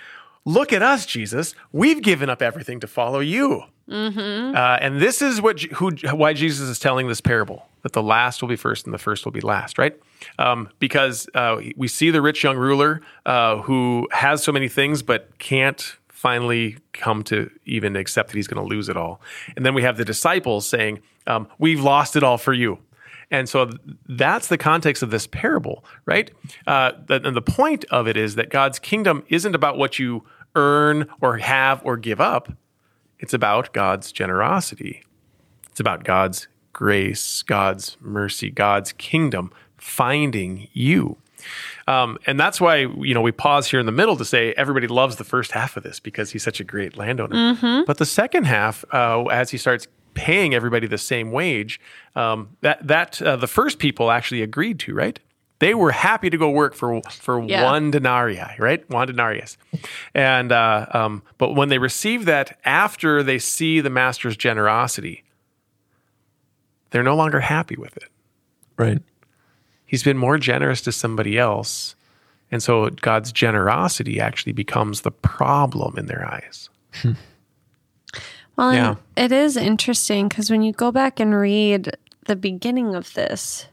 "Look 0.46 0.72
at 0.72 0.80
us, 0.80 1.04
Jesus. 1.04 1.54
We've 1.72 2.00
given 2.00 2.30
up 2.30 2.40
everything 2.40 2.80
to 2.80 2.86
follow 2.86 3.20
you." 3.20 3.64
Mm-hmm. 3.88 4.56
Uh, 4.56 4.78
and 4.80 5.00
this 5.00 5.22
is 5.22 5.40
what 5.40 5.60
who 5.60 5.90
why 6.12 6.32
Jesus 6.32 6.68
is 6.68 6.78
telling 6.78 7.06
this 7.06 7.20
parable 7.20 7.68
that 7.82 7.92
the 7.92 8.02
last 8.02 8.42
will 8.42 8.48
be 8.48 8.56
first 8.56 8.84
and 8.84 8.92
the 8.92 8.98
first 8.98 9.24
will 9.24 9.32
be 9.32 9.40
last, 9.40 9.78
right? 9.78 9.94
Um, 10.38 10.70
because 10.80 11.28
uh, 11.34 11.60
we 11.76 11.86
see 11.86 12.10
the 12.10 12.20
rich 12.20 12.42
young 12.42 12.56
ruler 12.56 13.00
uh, 13.26 13.58
who 13.58 14.08
has 14.10 14.42
so 14.42 14.50
many 14.50 14.68
things 14.68 15.02
but 15.02 15.38
can't 15.38 15.96
finally 16.08 16.78
come 16.92 17.22
to 17.24 17.48
even 17.64 17.94
accept 17.94 18.30
that 18.30 18.36
he's 18.36 18.48
going 18.48 18.60
to 18.60 18.68
lose 18.68 18.88
it 18.88 18.96
all. 18.96 19.20
And 19.54 19.64
then 19.64 19.74
we 19.74 19.82
have 19.82 19.98
the 19.98 20.04
disciples 20.04 20.68
saying, 20.68 21.00
um, 21.28 21.46
"We've 21.58 21.80
lost 21.80 22.16
it 22.16 22.24
all 22.24 22.38
for 22.38 22.52
you." 22.52 22.78
And 23.30 23.48
so 23.48 23.70
that's 24.08 24.48
the 24.48 24.58
context 24.58 25.02
of 25.02 25.10
this 25.10 25.26
parable, 25.26 25.84
right? 26.04 26.30
Uh, 26.66 26.92
and 27.08 27.36
the 27.36 27.42
point 27.42 27.84
of 27.90 28.06
it 28.06 28.16
is 28.16 28.36
that 28.36 28.50
God's 28.50 28.78
kingdom 28.78 29.24
isn't 29.28 29.54
about 29.54 29.78
what 29.78 29.98
you 29.98 30.24
earn 30.56 31.08
or 31.20 31.38
have 31.38 31.80
or 31.84 31.96
give 31.96 32.20
up. 32.20 32.52
It's 33.20 33.32
about 33.32 33.72
God's 33.72 34.10
generosity. 34.10 35.02
It's 35.70 35.80
about 35.80 36.04
God's 36.04 36.48
grace, 36.72 37.42
God's 37.42 37.96
mercy, 38.00 38.50
God's 38.50 38.92
kingdom 38.92 39.52
finding 39.76 40.68
you. 40.72 41.16
Um, 41.86 42.18
and 42.26 42.40
that's 42.40 42.60
why 42.60 42.76
you 42.78 43.14
know 43.14 43.20
we 43.20 43.30
pause 43.30 43.70
here 43.70 43.78
in 43.78 43.86
the 43.86 43.92
middle 43.92 44.16
to 44.16 44.24
say 44.24 44.52
everybody 44.56 44.88
loves 44.88 45.16
the 45.16 45.24
first 45.24 45.52
half 45.52 45.76
of 45.76 45.82
this 45.84 46.00
because 46.00 46.30
he's 46.32 46.42
such 46.42 46.58
a 46.60 46.64
great 46.64 46.96
landowner. 46.96 47.54
But 47.86 47.98
the 47.98 48.06
second 48.06 48.44
half, 48.44 48.84
uh, 48.92 49.24
as 49.24 49.50
he 49.50 49.58
starts 49.58 49.86
paying 50.14 50.54
everybody 50.54 50.86
the 50.86 50.98
same 50.98 51.30
wage, 51.30 51.78
um, 52.16 52.48
that 52.62 52.84
that 52.86 53.22
uh, 53.22 53.36
the 53.36 53.46
first 53.46 53.78
people 53.78 54.10
actually 54.10 54.42
agreed 54.42 54.80
to, 54.80 54.94
right? 54.94 55.20
They 55.58 55.72
were 55.74 55.90
happy 55.92 56.28
to 56.30 56.36
go 56.36 56.50
work 56.50 56.74
for 56.74 57.00
for 57.10 57.42
Yeah. 57.42 57.64
one 57.64 57.90
denarii, 57.90 58.42
right? 58.58 58.88
One 58.90 59.06
denarius, 59.08 59.56
and 60.14 60.52
uh, 60.52 60.86
um, 60.92 61.22
but 61.38 61.54
when 61.54 61.68
they 61.70 61.78
receive 61.78 62.26
that 62.26 62.58
after 62.64 63.22
they 63.22 63.38
see 63.38 63.80
the 63.80 63.88
master's 63.90 64.36
generosity, 64.36 65.24
they're 66.90 67.02
no 67.02 67.16
longer 67.16 67.40
happy 67.40 67.76
with 67.76 67.96
it 67.96 68.08
Right. 68.76 69.00
he's 69.86 70.02
been 70.02 70.18
more 70.18 70.36
generous 70.38 70.82
to 70.82 70.92
somebody 70.92 71.38
else. 71.38 71.94
And 72.52 72.62
so 72.62 72.90
God's 72.90 73.32
generosity 73.32 74.20
actually 74.20 74.52
becomes 74.52 75.00
the 75.00 75.10
problem 75.10 75.98
in 75.98 76.06
their 76.06 76.24
eyes. 76.24 76.68
Well, 78.56 78.72
Yeah. 78.74 78.94
it 79.16 79.32
is 79.32 79.56
interesting 79.56 80.28
because 80.28 80.50
when 80.50 80.62
you 80.62 80.72
go 80.72 80.92
back 80.92 81.18
and 81.20 81.34
read 81.34 81.96
the 82.26 82.36
beginning 82.36 82.94
of 82.94 83.12
this, 83.14 83.66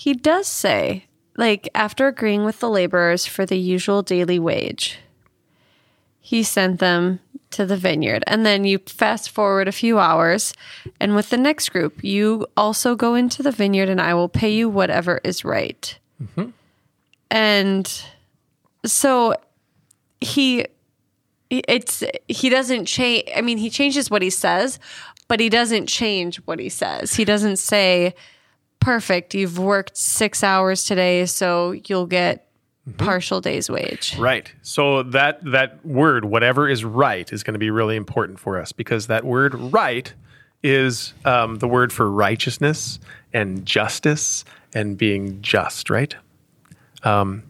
he 0.00 0.14
does 0.14 0.46
say, 0.46 1.04
like, 1.36 1.68
after 1.74 2.06
agreeing 2.06 2.46
with 2.46 2.60
the 2.60 2.70
laborers 2.70 3.26
for 3.26 3.44
the 3.44 3.58
usual 3.58 4.00
daily 4.00 4.38
wage, 4.38 4.98
he 6.20 6.42
sent 6.42 6.80
them 6.80 7.20
to 7.50 7.66
the 7.66 7.76
vineyard. 7.76 8.24
And 8.26 8.46
then 8.46 8.64
you 8.64 8.78
fast 8.86 9.28
forward 9.28 9.68
a 9.68 9.72
few 9.72 9.98
hours, 9.98 10.54
and 10.98 11.14
with 11.14 11.28
the 11.28 11.36
next 11.36 11.68
group, 11.68 12.02
you 12.02 12.46
also 12.56 12.94
go 12.94 13.14
into 13.14 13.42
the 13.42 13.52
vineyard, 13.52 13.90
and 13.90 14.00
I 14.00 14.14
will 14.14 14.30
pay 14.30 14.48
you 14.48 14.70
whatever 14.70 15.20
is 15.22 15.44
right. 15.44 15.98
Mm-hmm. 16.22 16.48
And 17.30 18.02
so 18.86 19.34
he 20.22 20.64
it's 21.50 22.02
he 22.28 22.48
doesn't 22.48 22.86
change 22.86 23.24
i 23.34 23.40
mean 23.40 23.58
he 23.58 23.68
changes 23.68 24.08
what 24.08 24.22
he 24.22 24.30
says 24.30 24.78
but 25.26 25.40
he 25.40 25.48
doesn't 25.48 25.86
change 25.86 26.36
what 26.44 26.60
he 26.60 26.68
says 26.68 27.14
he 27.14 27.24
doesn't 27.24 27.56
say 27.56 28.14
perfect 28.80 29.34
you've 29.34 29.58
worked 29.58 29.96
six 29.96 30.42
hours 30.42 30.84
today 30.84 31.26
so 31.26 31.72
you'll 31.86 32.06
get 32.06 32.46
partial 32.96 33.40
day's 33.40 33.70
wage 33.70 34.16
Right. 34.18 34.52
So 34.62 35.02
that 35.04 35.38
that 35.44 35.84
word, 35.84 36.24
whatever 36.24 36.68
is 36.68 36.84
right, 36.84 37.30
is 37.32 37.42
going 37.42 37.54
to 37.54 37.58
be 37.58 37.70
really 37.70 37.96
important 37.96 38.40
for 38.40 38.58
us 38.58 38.72
because 38.72 39.06
that 39.06 39.24
word 39.24 39.54
right 39.54 40.12
is 40.62 41.14
um, 41.24 41.56
the 41.56 41.68
word 41.68 41.92
for 41.92 42.10
righteousness 42.10 42.98
and 43.32 43.64
justice 43.64 44.44
and 44.74 44.98
being 44.98 45.40
just, 45.40 45.90
right? 45.90 46.14
Um, 47.02 47.42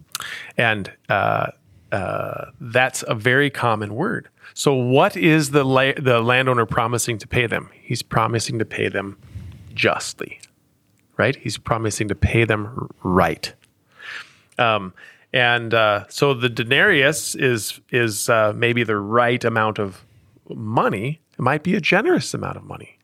and 0.57 0.93
uh, 1.09 1.49
uh, 1.91 2.47
that's 2.61 3.03
a 3.09 3.15
very 3.15 3.51
common 3.51 3.95
word. 3.95 4.29
So, 4.55 4.75
what 4.75 5.17
is 5.17 5.51
the 5.51 5.65
la- 5.65 5.93
the 5.97 6.21
landowner 6.21 6.67
promising 6.67 7.19
to 7.19 7.27
pay 7.27 7.47
them? 7.47 7.71
He's 7.81 8.03
promising 8.03 8.59
to 8.59 8.65
pay 8.65 8.89
them 8.89 9.17
justly, 9.75 10.41
right? 11.21 11.37
He's 11.37 11.59
promising 11.59 12.09
to 12.09 12.15
pay 12.15 12.45
them 12.45 12.89
right. 13.03 13.53
Um, 14.59 14.95
and 15.33 15.73
uh, 15.75 16.07
so 16.09 16.35
the 16.35 16.49
denarius 16.49 17.35
is 17.35 17.81
is 17.91 18.29
uh, 18.29 18.53
maybe 18.57 18.83
the 18.83 18.97
right 18.97 19.45
amount 19.45 19.79
of 19.79 20.05
money. 20.49 21.21
It 21.39 21.43
might 21.43 21.63
be 21.63 21.75
a 21.77 21.81
generous 21.81 22.35
amount 22.35 22.57
of 22.57 22.65
money. 22.65 22.97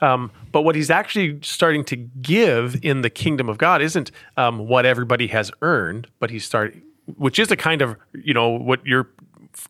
Um, 0.00 0.32
but 0.50 0.62
what 0.62 0.74
he's 0.74 0.90
actually 0.90 1.38
starting 1.42 1.84
to 1.84 1.96
give 1.96 2.82
in 2.82 3.02
the 3.02 3.10
kingdom 3.10 3.48
of 3.48 3.58
God 3.58 3.80
isn't 3.80 4.10
um, 4.36 4.66
what 4.66 4.84
everybody 4.84 5.28
has 5.28 5.52
earned, 5.62 6.08
but 6.18 6.30
he's 6.30 6.44
starting, 6.44 6.82
which 7.16 7.38
is 7.38 7.50
a 7.52 7.56
kind 7.56 7.82
of 7.82 7.96
you 8.14 8.34
know 8.34 8.48
what 8.48 8.84
you're 8.84 9.08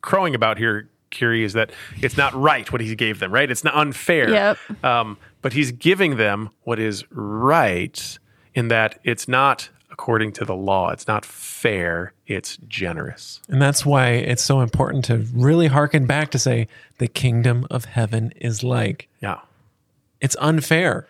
crowing 0.00 0.34
about 0.34 0.56
here, 0.56 0.88
Kiri, 1.10 1.42
is 1.44 1.52
that 1.54 1.72
it's 2.00 2.16
not 2.16 2.32
right 2.32 2.70
what 2.72 2.80
he 2.80 2.94
gave 2.94 3.18
them, 3.18 3.32
right? 3.32 3.50
It's 3.50 3.64
not 3.64 3.74
unfair. 3.74 4.30
Yep. 4.30 4.84
Um, 4.84 5.18
but 5.42 5.52
he's 5.52 5.73
giving 5.73 6.16
them 6.16 6.50
what 6.62 6.78
is 6.78 7.04
right 7.11 8.18
in 8.54 8.68
that 8.68 8.99
it's 9.04 9.28
not 9.28 9.71
according 9.90 10.33
to 10.33 10.45
the 10.45 10.54
law. 10.54 10.90
It's 10.90 11.09
not 11.09 11.25
fair. 11.25 12.12
It's 12.26 12.57
generous. 12.68 13.40
And 13.49 13.61
that's 13.61 13.85
why 13.85 14.11
it's 14.11 14.42
so 14.42 14.61
important 14.61 15.04
to 15.07 15.26
really 15.35 15.66
hearken 15.66 16.07
back 16.07 16.30
to 16.33 16.38
say 16.38 16.68
the 16.99 17.09
kingdom 17.09 17.66
of 17.71 17.85
heaven 17.87 18.33
is 18.37 18.62
like. 18.62 19.09
Yeah. 19.21 19.40
It's 20.21 20.37
unfair. 20.40 21.07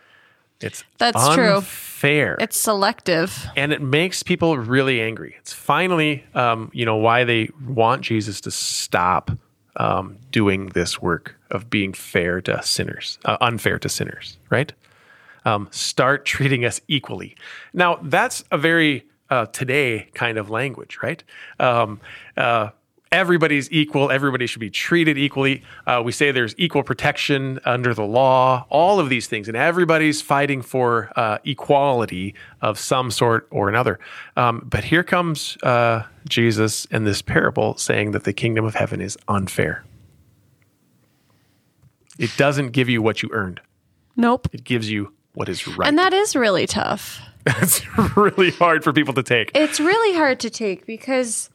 It's 0.60 0.84
That's 0.98 1.34
true. 1.34 1.60
Fair. 1.60 2.36
it's 2.40 2.56
selective 2.56 3.46
and 3.56 3.72
it 3.72 3.80
makes 3.80 4.22
people 4.22 4.56
really 4.58 5.00
angry. 5.00 5.36
It's 5.38 5.52
finally, 5.52 6.24
um, 6.34 6.70
you 6.72 6.84
know, 6.84 6.96
why 6.96 7.24
they 7.24 7.50
want 7.66 8.02
Jesus 8.02 8.40
to 8.42 8.50
stop 8.50 9.30
um, 9.76 10.16
doing 10.30 10.66
this 10.68 11.00
work 11.00 11.36
of 11.50 11.70
being 11.70 11.92
fair 11.92 12.40
to 12.42 12.62
sinners, 12.62 13.18
uh, 13.24 13.36
unfair 13.40 13.78
to 13.78 13.88
sinners, 13.88 14.38
right? 14.50 14.72
Um, 15.44 15.68
start 15.70 16.24
treating 16.24 16.64
us 16.64 16.80
equally. 16.88 17.36
Now, 17.72 17.98
that's 18.02 18.44
a 18.50 18.58
very 18.58 19.04
uh, 19.30 19.46
today 19.46 20.08
kind 20.14 20.38
of 20.38 20.50
language, 20.50 20.98
right? 21.02 21.22
Um, 21.60 22.00
uh, 22.36 22.70
everybody's 23.12 23.70
equal. 23.72 24.10
Everybody 24.10 24.46
should 24.46 24.60
be 24.60 24.70
treated 24.70 25.16
equally. 25.18 25.62
Uh, 25.86 26.02
we 26.04 26.12
say 26.12 26.30
there's 26.30 26.54
equal 26.58 26.82
protection 26.82 27.58
under 27.64 27.94
the 27.94 28.04
law, 28.04 28.66
all 28.68 29.00
of 29.00 29.08
these 29.08 29.26
things, 29.26 29.48
and 29.48 29.56
everybody's 29.56 30.20
fighting 30.20 30.62
for 30.62 31.10
uh, 31.16 31.38
equality 31.44 32.34
of 32.60 32.78
some 32.78 33.10
sort 33.10 33.46
or 33.50 33.68
another. 33.68 33.98
Um, 34.36 34.62
but 34.68 34.84
here 34.84 35.02
comes 35.02 35.56
uh, 35.62 36.04
Jesus 36.28 36.84
in 36.86 37.04
this 37.04 37.22
parable 37.22 37.76
saying 37.76 38.10
that 38.12 38.24
the 38.24 38.32
kingdom 38.32 38.64
of 38.64 38.74
heaven 38.74 39.00
is 39.00 39.16
unfair. 39.28 39.84
It 42.18 42.30
doesn't 42.36 42.72
give 42.72 42.88
you 42.88 43.00
what 43.00 43.22
you 43.22 43.30
earned, 43.32 43.60
Nope. 44.16 44.48
it 44.52 44.64
gives 44.64 44.90
you 44.90 45.12
what 45.34 45.48
is 45.48 45.68
right. 45.68 45.86
And 45.86 45.96
that 45.98 46.12
is 46.12 46.34
really 46.34 46.66
tough. 46.66 47.20
That's 47.44 47.80
really 48.16 48.50
hard 48.50 48.82
for 48.82 48.92
people 48.92 49.14
to 49.14 49.22
take. 49.22 49.52
It's 49.54 49.78
really 49.78 50.16
hard 50.16 50.40
to 50.40 50.50
take 50.50 50.84
because 50.84 51.48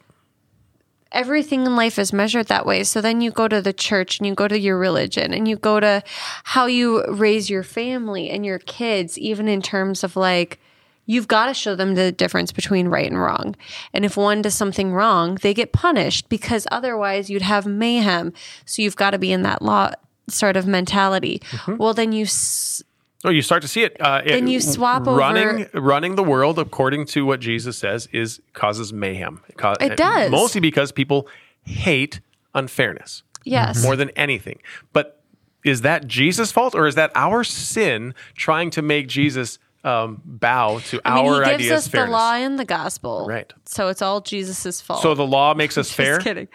everything 1.13 1.65
in 1.65 1.75
life 1.75 1.97
is 1.97 2.11
measured 2.11 2.47
that 2.47 2.65
way. 2.65 2.83
So 2.83 2.99
then 2.99 3.21
you 3.21 3.31
go 3.31 3.47
to 3.47 3.61
the 3.61 3.73
church 3.73 4.19
and 4.19 4.27
you 4.27 4.33
go 4.33 4.47
to 4.47 4.59
your 4.59 4.77
religion 4.77 5.33
and 5.33 5.47
you 5.47 5.55
go 5.55 5.79
to 5.79 6.03
how 6.43 6.65
you 6.65 7.05
raise 7.07 7.49
your 7.49 7.63
family 7.63 8.29
and 8.29 8.45
your 8.45 8.59
kids, 8.59 9.17
even 9.17 9.47
in 9.47 9.61
terms 9.61 10.03
of 10.03 10.15
like, 10.15 10.59
you've 11.05 11.27
got 11.27 11.47
to 11.47 11.53
show 11.53 11.75
them 11.75 11.95
the 11.95 12.11
difference 12.11 12.51
between 12.51 12.87
right 12.87 13.09
and 13.09 13.19
wrong. 13.19 13.55
And 13.93 14.05
if 14.05 14.17
one 14.17 14.41
does 14.41 14.55
something 14.55 14.93
wrong, 14.93 15.35
they 15.35 15.53
get 15.53 15.73
punished 15.73 16.29
because 16.29 16.67
otherwise 16.71 17.29
you'd 17.29 17.41
have 17.41 17.65
mayhem. 17.65 18.33
So 18.65 18.81
you've 18.81 18.95
got 18.95 19.11
to 19.11 19.19
be 19.19 19.31
in 19.31 19.43
that 19.43 19.61
law 19.61 19.91
sort 20.29 20.57
of 20.57 20.65
mentality. 20.65 21.41
Mm-hmm. 21.51 21.77
Well, 21.77 21.93
then 21.93 22.11
you. 22.11 22.23
S- 22.23 22.83
Oh, 23.25 23.29
you 23.29 23.41
start 23.41 23.61
to 23.61 23.67
see 23.67 23.83
it. 23.83 23.95
Uh, 24.01 24.21
Then 24.25 24.47
it- 24.47 24.51
you 24.51 24.59
swap 24.59 25.07
over- 25.07 25.17
running, 25.17 25.67
running 25.73 26.15
the 26.15 26.23
world 26.23 26.59
according 26.59 27.05
to 27.07 27.25
what 27.25 27.39
Jesus 27.39 27.77
says 27.77 28.07
is 28.11 28.41
causes 28.53 28.91
mayhem. 28.91 29.41
It, 29.47 29.57
cau- 29.57 29.75
It 29.79 29.95
does. 29.97 30.29
mostly 30.31 30.59
because 30.61 30.91
people 30.91 31.27
hate 31.63 32.19
unfairness 32.53 33.23
yes. 33.43 33.81
more 33.83 33.95
than 33.95 34.09
anything. 34.11 34.59
But 34.91 35.21
is 35.63 35.81
that 35.81 36.07
Jesus' 36.07 36.51
fault 36.51 36.75
or 36.75 36.85
is 36.87 36.95
that 36.95 37.11
our 37.15 37.43
sin 37.43 38.13
trying 38.35 38.69
to 38.71 38.81
make 38.81 39.07
Jesus 39.07 39.57
um, 39.85 40.21
bow 40.25 40.79
to 40.85 41.01
I 41.03 41.15
mean, 41.15 41.25
our 41.25 41.33
he 41.43 41.49
gives 41.49 41.53
ideas 41.55 41.71
us 41.71 41.87
fairness? 41.87 42.07
the 42.09 42.11
law 42.11 42.33
and 42.35 42.57
the 42.59 42.65
gospel. 42.65 43.25
Right. 43.27 43.51
So 43.65 43.87
it's 43.89 44.01
all 44.01 44.21
Jesus' 44.21 44.79
fault. 44.81 45.01
so 45.01 45.13
the 45.13 45.25
law 45.25 45.53
makes 45.53 45.77
us 45.77 45.87
Just 45.87 45.97
fair. 45.97 46.19
kidding. 46.19 46.47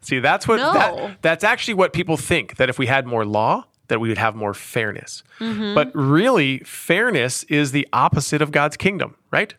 See, 0.00 0.18
that's 0.20 0.46
what 0.48 0.56
No. 0.58 0.72
that, 0.72 1.22
that's 1.22 1.44
actually 1.44 1.74
what 1.74 1.92
people 1.92 2.16
think 2.16 2.56
that 2.56 2.68
if 2.68 2.78
we 2.78 2.86
had 2.86 3.06
more 3.06 3.24
law, 3.24 3.66
that 3.88 4.00
we 4.00 4.08
would 4.08 4.18
have 4.18 4.34
more 4.34 4.54
fairness. 4.54 5.22
Mm-hmm. 5.40 5.74
But 5.74 5.94
really, 5.94 6.58
fairness 6.60 7.44
is 7.44 7.72
the 7.72 7.86
opposite 7.92 8.42
of 8.42 8.50
God's 8.50 8.76
kingdom, 8.76 9.16
right? 9.30 9.54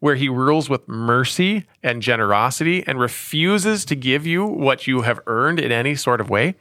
Where 0.00 0.14
he 0.14 0.28
rules 0.28 0.68
with 0.68 0.86
mercy 0.88 1.66
and 1.82 2.02
generosity 2.02 2.84
and 2.86 3.00
refuses 3.00 3.84
to 3.86 3.96
give 3.96 4.26
you 4.26 4.44
what 4.44 4.86
you 4.86 5.02
have 5.02 5.20
earned 5.26 5.58
in 5.58 5.72
any 5.72 5.94
sort 5.94 6.20
of 6.20 6.28
way. 6.28 6.54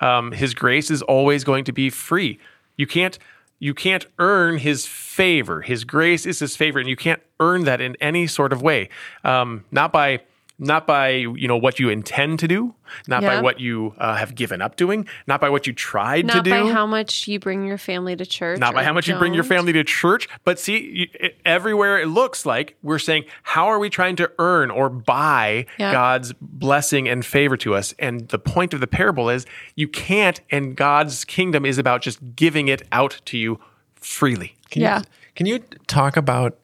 Um, 0.00 0.32
his 0.32 0.54
grace 0.54 0.90
is 0.90 1.02
always 1.02 1.44
going 1.44 1.64
to 1.64 1.72
be 1.72 1.90
free. 1.90 2.38
You 2.76 2.86
can't 2.86 3.18
you 3.62 3.74
can't 3.74 4.06
earn 4.18 4.56
his 4.56 4.86
favor. 4.86 5.60
His 5.60 5.84
grace 5.84 6.24
is 6.24 6.38
his 6.38 6.56
favor, 6.56 6.78
and 6.78 6.88
you 6.88 6.96
can't 6.96 7.20
earn 7.38 7.64
that 7.64 7.80
in 7.80 7.94
any 8.00 8.26
sort 8.26 8.54
of 8.54 8.62
way. 8.62 8.88
Um, 9.22 9.64
not 9.70 9.92
by 9.92 10.22
not 10.60 10.86
by 10.86 11.08
you 11.08 11.48
know 11.48 11.56
what 11.56 11.80
you 11.80 11.88
intend 11.88 12.38
to 12.38 12.46
do, 12.46 12.74
not 13.08 13.22
by 13.22 13.40
what 13.40 13.58
you 13.58 13.94
uh, 13.98 14.14
have 14.14 14.34
given 14.34 14.60
up 14.60 14.76
doing, 14.76 15.08
not 15.26 15.40
by 15.40 15.48
what 15.48 15.66
you 15.66 15.72
tried 15.72 16.26
Not 16.26 16.34
to 16.34 16.42
do, 16.42 16.50
not 16.50 16.66
by 16.66 16.72
how 16.72 16.86
much 16.86 17.26
you 17.26 17.40
bring 17.40 17.64
your 17.64 17.78
family 17.78 18.14
to 18.14 18.26
church. 18.26 18.60
not 18.60 18.74
by 18.74 18.84
how 18.84 18.92
much 18.92 19.08
you 19.08 19.16
bring 19.16 19.32
your 19.34 19.42
family 19.44 19.72
to 19.72 19.82
church, 19.82 20.28
but 20.44 20.58
see, 20.58 20.78
you, 20.78 21.06
it, 21.14 21.40
everywhere 21.44 21.98
it 21.98 22.06
looks 22.06 22.44
like 22.44 22.76
we're 22.82 22.98
saying, 22.98 23.24
how 23.42 23.66
are 23.66 23.78
we 23.78 23.88
trying 23.88 24.16
to 24.16 24.30
earn 24.38 24.70
or 24.70 24.88
buy 24.90 25.66
Yeah. 25.78 25.92
God's 25.92 26.34
blessing 26.40 27.08
and 27.08 27.24
favor 27.24 27.56
to 27.56 27.74
us? 27.74 27.94
And 27.98 28.28
the 28.28 28.38
point 28.38 28.74
of 28.74 28.80
the 28.80 28.86
parable 28.86 29.30
is 29.30 29.46
you 29.76 29.88
can't, 29.88 30.40
and 30.50 30.76
God's 30.76 31.24
kingdom 31.24 31.64
is 31.64 31.78
about 31.78 32.02
just 32.02 32.18
giving 32.36 32.68
it 32.68 32.82
out 32.92 33.20
to 33.26 33.38
you 33.38 33.58
freely. 33.96 34.56
Can 34.70 34.82
Yeah. 34.82 34.98
You, 34.98 35.04
can 35.34 35.46
you 35.46 35.58
talk 35.86 36.16
about 36.16 36.58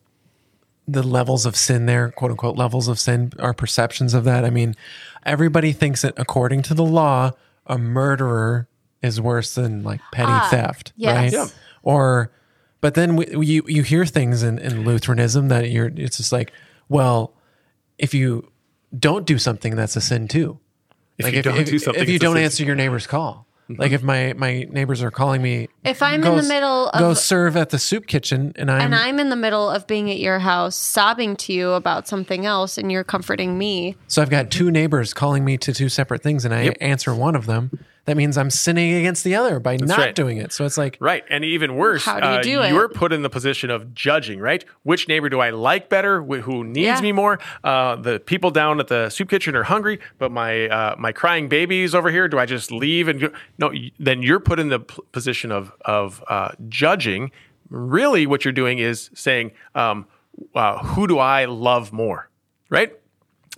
the 0.89 1.03
levels 1.03 1.47
of 1.47 1.57
sin 1.57 1.87
there, 1.87 2.11
quote 2.11 2.31
unquote, 2.31 2.57
levels 2.57 2.89
of 2.89 2.99
sin, 2.99 3.33
our 3.39 3.53
perceptions 3.55 4.15
of 4.15 4.25
that? 4.25 4.45
I 4.45 4.51
mean, 4.51 4.75
everybody 5.25 5.73
thinks 5.73 6.03
that 6.03 6.15
according 6.17 6.63
to 6.63 6.75
the 6.75 6.85
law, 6.85 7.33
a 7.67 7.79
murderer 7.79 8.69
is 9.03 9.21
worse 9.21 9.55
than 9.55 9.83
like 9.83 10.01
petty 10.13 10.33
Ah, 10.33 10.49
theft, 10.51 10.93
yes. 10.97 11.17
right? 11.17 11.33
Yeah. 11.33 11.47
Or, 11.83 12.33
but 12.81 12.95
then 12.95 13.17
we, 13.17 13.27
you 13.45 13.65
you 13.67 13.83
hear 13.83 14.07
things 14.07 14.43
in, 14.43 14.59
in 14.59 14.85
Lutheranism 14.85 15.49
that 15.49 15.71
you're 15.71 15.91
it's 15.97 16.17
just 16.19 16.33
like, 16.33 16.53
well, 16.89 17.35
if 17.99 18.15
you 18.15 18.51
don't 18.97 19.27
do 19.27 19.39
something, 19.39 19.75
that's 19.77 19.97
a 19.97 20.01
sin 20.01 20.29
too. 20.29 20.59
If 21.19 21.33
you 21.33 21.43
don't 21.43 21.65
do 21.67 21.79
something, 21.79 22.03
if 22.03 22.09
you 22.09 22.19
don't 22.19 22.37
sin. 22.37 22.45
answer 22.45 22.65
your 22.65 22.77
neighbor's 22.77 23.07
call, 23.07 23.47
like 23.69 23.93
if 23.93 24.03
my 24.03 24.33
my 24.37 24.67
neighbors 24.71 25.03
are 25.03 25.11
calling 25.11 25.43
me, 25.43 25.69
If 25.85 26.03
I'm 26.03 26.17
in 26.25 26.37
the 26.37 26.43
s- 26.43 26.49
middle 26.49 26.91
go 26.99 27.15
serve 27.15 27.57
at 27.57 27.71
the 27.71 27.79
soup 27.79 28.07
kitchen, 28.07 28.53
and 28.57 28.71
I'm 28.71 28.81
and 28.81 28.95
I'm 28.95 29.19
in 29.19 29.29
the 29.31 29.37
middle 29.37 29.69
of 29.71 29.87
being 29.87 30.11
at 30.11 30.19
your 30.19 30.39
house 30.39 30.77
sobbing 30.77 31.37
to 31.37 31.53
you 31.53 31.71
about 31.73 32.07
something 32.07 32.47
else 32.47 32.79
and 32.79 32.91
you're 32.93 33.05
comforting 33.05 33.59
me. 33.59 33.97
So 34.07 34.23
I've 34.23 34.31
got 34.31 34.51
two 34.51 34.71
neighbors 34.71 35.13
calling 35.15 35.45
me 35.45 35.57
to 35.59 35.73
two 35.73 35.89
separate 35.89 36.23
things, 36.23 36.45
and 36.45 36.55
I 36.55 36.63
Yep. 36.65 36.77
answer 36.81 37.15
one 37.15 37.35
of 37.35 37.47
them. 37.47 37.71
That 38.07 38.17
means 38.17 38.39
I'm 38.39 38.51
sinning 38.51 38.95
against 38.95 39.25
the 39.25 39.35
other 39.35 39.59
by 39.61 39.77
not 39.77 39.99
right. 39.99 40.15
doing 40.15 40.39
it. 40.39 40.53
So 40.53 40.65
it's 40.65 40.79
like, 40.79 40.97
Right. 41.01 41.25
And 41.29 41.45
even 41.45 41.75
worse, 41.77 42.05
How 42.05 42.21
do 42.21 42.27
you 42.29 42.33
uh, 42.35 42.43
do 42.43 42.63
it? 42.63 42.69
you're 42.73 42.89
put 42.89 43.13
in 43.13 43.23
the 43.23 43.29
position 43.31 43.69
of 43.69 43.95
judging, 43.95 44.39
right? 44.39 44.65
Which 44.85 45.09
neighbor 45.09 45.29
do 45.29 45.41
I 45.41 45.51
like 45.51 45.89
better? 45.89 46.23
Wh- 46.23 46.41
Who 46.43 46.63
needs 46.65 46.79
Yeah. 46.87 47.01
me 47.01 47.11
more? 47.13 47.39
Uh, 47.65 47.97
the 47.97 48.21
people 48.21 48.51
down 48.51 48.79
at 48.81 48.87
the 48.89 49.11
soup 49.11 49.29
kitchen 49.29 49.57
are 49.57 49.65
hungry, 49.65 49.99
but 50.19 50.31
my 50.33 50.69
uh, 50.69 50.95
my 50.99 51.11
crying 51.13 51.49
babies 51.49 51.95
over 51.95 52.11
here, 52.11 52.29
do 52.29 52.39
I 52.39 52.47
just 52.47 52.71
leave 52.71 53.09
and 53.09 53.21
go? 53.21 53.31
No, 53.59 53.73
then 53.99 54.23
you're 54.23 54.41
put 54.41 54.61
in 54.61 54.69
the 54.69 54.81
p- 54.81 55.03
position 55.13 55.51
of, 55.51 55.73
of 55.85 56.23
uh, 56.29 56.51
judging. 56.69 57.33
Really, 57.71 58.27
what 58.27 58.45
you're 58.45 58.53
doing 58.53 58.79
is 58.79 59.11
saying, 59.15 59.51
um, 59.75 60.07
uh, 60.55 60.79
who 60.79 61.09
do 61.09 61.19
I 61.19 61.47
love 61.47 61.93
more? 61.93 62.29
Right? 62.71 62.93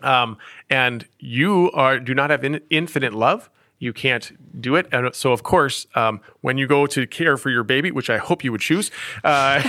um, 0.02 0.38
and 0.70 1.06
you 1.18 1.70
are 1.72 1.98
do 1.98 2.14
not 2.14 2.30
have 2.30 2.44
in, 2.44 2.60
infinite 2.70 3.12
love. 3.12 3.50
You 3.80 3.92
can't 3.92 4.32
do 4.60 4.74
it, 4.74 4.88
and 4.90 5.14
so 5.14 5.32
of 5.32 5.42
course, 5.44 5.86
um, 5.94 6.20
when 6.40 6.58
you 6.58 6.66
go 6.66 6.86
to 6.86 7.06
care 7.06 7.36
for 7.36 7.48
your 7.50 7.62
baby, 7.62 7.90
which 7.92 8.10
I 8.10 8.18
hope 8.18 8.42
you 8.42 8.50
would 8.50 8.60
choose, 8.60 8.90
uh, 9.22 9.62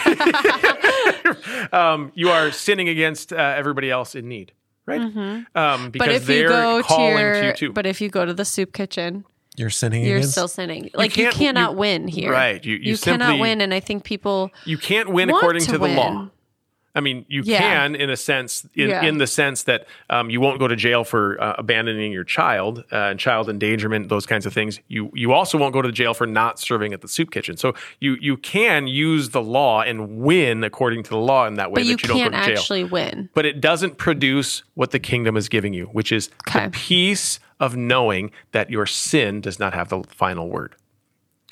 um, 1.72 2.12
you 2.16 2.30
are 2.30 2.52
sinning 2.52 2.90
against 2.90 3.32
uh, 3.34 3.36
everybody 3.38 3.92
else 3.92 4.16
in 4.16 4.28
need, 4.28 4.52
right? 4.86 5.00
Um, 5.02 5.92
because 5.92 6.08
But 6.08 6.10
if 6.16 6.26
they're 6.26 6.42
you 6.44 6.48
go 6.50 6.78
to 6.82 6.84
calling 6.84 7.18
your, 7.20 7.34
to 7.42 7.46
you 7.48 7.54
too. 7.54 7.72
but 7.74 7.86
if 7.86 8.02
you 8.02 8.10
go 8.10 8.26
to 8.26 8.34
the 8.34 8.46
soup 8.46 8.74
kitchen, 8.74 9.26
you're 9.56 9.70
sinning 9.70 10.04
you're 10.06 10.18
against. 10.18 10.32
still 10.32 10.48
sinning. 10.48 10.90
Like 10.94 11.16
you, 11.18 11.26
can't- 11.26 11.36
cannot 11.36 11.72
you- 11.74 11.78
win 11.78 12.08
here. 12.08 12.32
right, 12.32 12.64
you- 12.66 12.78
you 12.78 12.98
cannot 12.98 13.28
simply- 13.28 13.42
win, 13.42 13.62
and 13.62 13.74
I 13.74 13.80
think 13.80 14.04
people 14.04 14.52
you 14.66 14.78
can't 14.78 15.10
win 15.10 15.30
according 15.30 15.62
to 15.64 15.72
to, 15.74 15.78
the 15.78 15.80
win. 15.80 15.96
law. 15.96 16.30
I 16.96 17.02
mean, 17.02 17.24
you 17.30 17.44
Yeah. 17.46 17.60
can 17.60 17.96
in 17.96 18.10
a 18.10 18.18
sense, 18.18 18.68
in, 18.76 18.90
Yeah. 18.90 19.04
in 19.04 19.20
the 19.20 19.28
sense 19.28 19.64
that 19.64 19.88
um, 20.10 20.30
you 20.32 20.42
won't 20.42 20.60
go 20.60 20.68
to 20.68 20.76
jail 20.76 21.04
for 21.04 21.40
uh, 21.42 21.54
abandoning 21.58 22.12
your 22.12 22.24
child 22.24 22.84
uh, 22.92 22.96
and 23.12 23.20
child 23.20 23.48
endangerment, 23.48 24.10
those 24.10 24.26
kinds 24.26 24.46
of 24.48 24.54
things. 24.54 24.80
You 24.88 25.12
you 25.14 25.32
also 25.32 25.58
won't 25.58 25.74
go 25.74 25.82
to 25.84 25.92
jail 25.92 26.14
for 26.16 26.26
not 26.26 26.60
serving 26.60 26.92
at 26.94 27.02
the 27.02 27.08
soup 27.08 27.30
kitchen. 27.32 27.58
So 27.58 27.76
you 28.00 28.18
you 28.20 28.38
can 28.38 28.88
use 28.88 29.30
the 29.30 29.42
law 29.42 29.82
and 29.82 30.18
win 30.20 30.64
according 30.64 31.04
to 31.04 31.10
the 31.12 31.18
law 31.18 31.46
in 31.46 31.54
that 31.56 31.72
way 31.72 31.82
but 31.82 31.86
you 31.86 31.96
that 31.96 32.02
you 32.04 32.08
don't 32.10 32.18
can't 32.18 32.34
go 32.34 32.40
to 32.40 32.46
jail. 32.46 32.58
actually 32.60 32.84
win. 32.86 33.30
but 33.36 33.46
it 33.46 33.62
doesn't 33.62 33.98
produce 33.98 34.64
what 34.74 34.90
the 34.92 35.00
kingdom 35.00 35.38
is 35.38 35.48
giving 35.48 35.74
you, 35.74 35.86
which 35.88 36.12
is 36.12 36.30
Okay. 36.48 36.66
the 36.66 36.72
peace 36.72 37.40
of 37.60 37.76
knowing 37.76 38.32
that 38.52 38.70
your 38.72 38.86
sin 38.88 39.42
does 39.42 39.60
not 39.60 39.74
have 39.76 39.90
the 39.90 40.02
final 40.10 40.50
word. 40.50 40.76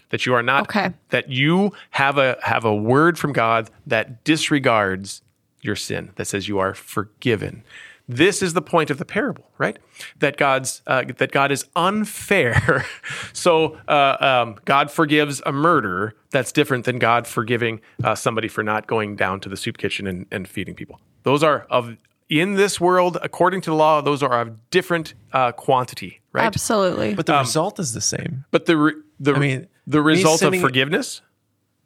That 0.09 0.25
you 0.25 0.33
are 0.33 0.41
not 0.43 0.63
Okay. 0.63 0.89
that 1.09 1.29
you 1.29 1.73
have 1.91 2.17
a 2.17 2.37
have 2.41 2.65
a 2.65 2.73
word 2.73 3.19
from 3.19 3.33
God 3.33 3.69
that 3.85 4.23
disregards 4.23 5.21
your 5.61 5.75
sin, 5.75 6.11
that 6.15 6.25
says 6.25 6.47
you 6.47 6.59
are 6.59 6.73
forgiven. 6.73 7.63
This 8.09 8.41
is 8.41 8.53
the 8.53 8.61
point 8.61 8.89
of 8.89 8.99
the 8.99 9.05
parable, 9.05 9.51
right? 9.57 9.77
That 10.19 10.37
God's 10.37 10.81
uh, 10.87 11.03
that 11.17 11.31
God 11.31 11.51
is 11.51 11.65
unfair. 11.75 12.85
so 13.33 13.77
uh, 13.87 14.15
um, 14.19 14.55
God 14.63 14.89
forgives 14.89 15.41
a 15.45 15.51
murderer. 15.51 16.15
That's 16.31 16.53
different 16.53 16.85
than 16.85 16.99
God 16.99 17.27
forgiving 17.27 17.81
uh, 18.03 18.15
somebody 18.15 18.47
for 18.47 18.63
not 18.63 18.87
going 18.87 19.17
down 19.17 19.41
to 19.41 19.49
the 19.49 19.57
soup 19.57 19.77
kitchen 19.77 20.07
and, 20.07 20.25
and 20.31 20.47
feeding 20.47 20.73
people. 20.73 21.01
Those 21.23 21.43
are 21.43 21.67
of 21.69 21.97
in 22.29 22.53
this 22.53 22.79
world, 22.79 23.17
according 23.21 23.61
to 23.61 23.69
the 23.69 23.75
law, 23.75 24.01
those 24.01 24.21
are 24.21 24.41
of 24.41 24.69
different 24.69 25.13
uh, 25.31 25.51
quantity, 25.53 26.21
right? 26.33 26.45
Absolutely. 26.45 27.13
but 27.13 27.25
the 27.25 27.37
result 27.37 27.79
is 27.79 27.93
the 27.93 28.01
same, 28.01 28.45
But 28.51 28.65
the 28.65 28.77
re- 28.77 29.01
the 29.19 29.33
I 29.33 29.39
mean, 29.39 29.67
the 29.85 29.99
me 29.99 30.05
result 30.05 30.41
of 30.41 30.55
forgiveness, 30.59 31.21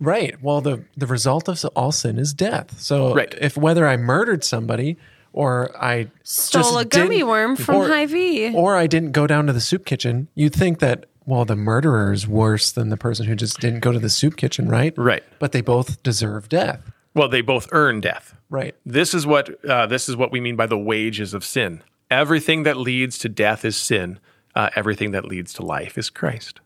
right? 0.02 0.36
Well, 0.42 0.60
the 0.60 0.84
the 0.98 1.08
result 1.08 1.48
of 1.48 1.64
all 1.76 1.94
sin 1.94 2.18
is 2.18 2.34
death. 2.34 2.78
So 2.82 3.14
Right. 3.16 3.34
if 3.40 3.56
whether 3.56 3.88
I 3.88 3.96
murdered 3.96 4.44
somebody 4.44 4.98
or 5.32 5.72
I 5.82 6.08
Stole 6.24 6.62
just 6.64 6.82
a 6.82 6.86
gummy 6.86 7.24
worm 7.24 7.56
from 7.56 7.76
or- 7.76 7.88
Hy-Vee. 7.88 8.54
or 8.54 8.76
I 8.76 8.88
didn't 8.88 9.12
go 9.14 9.26
down 9.28 9.48
to 9.48 9.54
the 9.54 9.62
soup 9.62 9.86
kitchen, 9.86 10.28
you'd 10.36 10.54
think 10.54 10.80
that 10.80 11.06
well, 11.26 11.46
the 11.46 11.56
murderer 11.56 12.12
is 12.12 12.28
worse 12.28 12.72
than 12.72 12.90
the 12.90 12.98
person 12.98 13.28
who 13.28 13.36
just 13.36 13.60
didn't 13.62 13.80
go 13.82 13.92
to 13.92 14.00
the 14.00 14.10
soup 14.10 14.36
kitchen, 14.36 14.68
right? 14.68 14.92
Right. 14.98 15.24
But 15.40 15.52
they 15.52 15.62
both 15.62 16.02
deserve 16.02 16.50
death, 16.50 16.82
Well, 17.14 17.30
they 17.30 17.42
both 17.42 17.70
earn 17.72 18.02
death. 18.02 18.34
right? 18.50 18.76
This 18.86 19.14
is 19.14 19.26
what 19.26 19.64
uh, 19.64 19.86
this 19.86 20.10
is 20.10 20.18
what 20.18 20.32
we 20.32 20.42
mean 20.42 20.56
by 20.58 20.66
the 20.66 20.78
wages 20.80 21.34
of 21.34 21.46
sin. 21.46 21.84
Everything 22.10 22.64
that 22.64 22.76
leads 22.76 23.18
to 23.20 23.30
death 23.30 23.64
is 23.64 23.78
sin. 23.78 24.20
Uh, 24.56 24.70
everything 24.76 25.12
that 25.12 25.24
leads 25.24 25.54
to 25.54 25.64
life 25.64 25.98
is 25.98 26.10
Christ. 26.10 26.60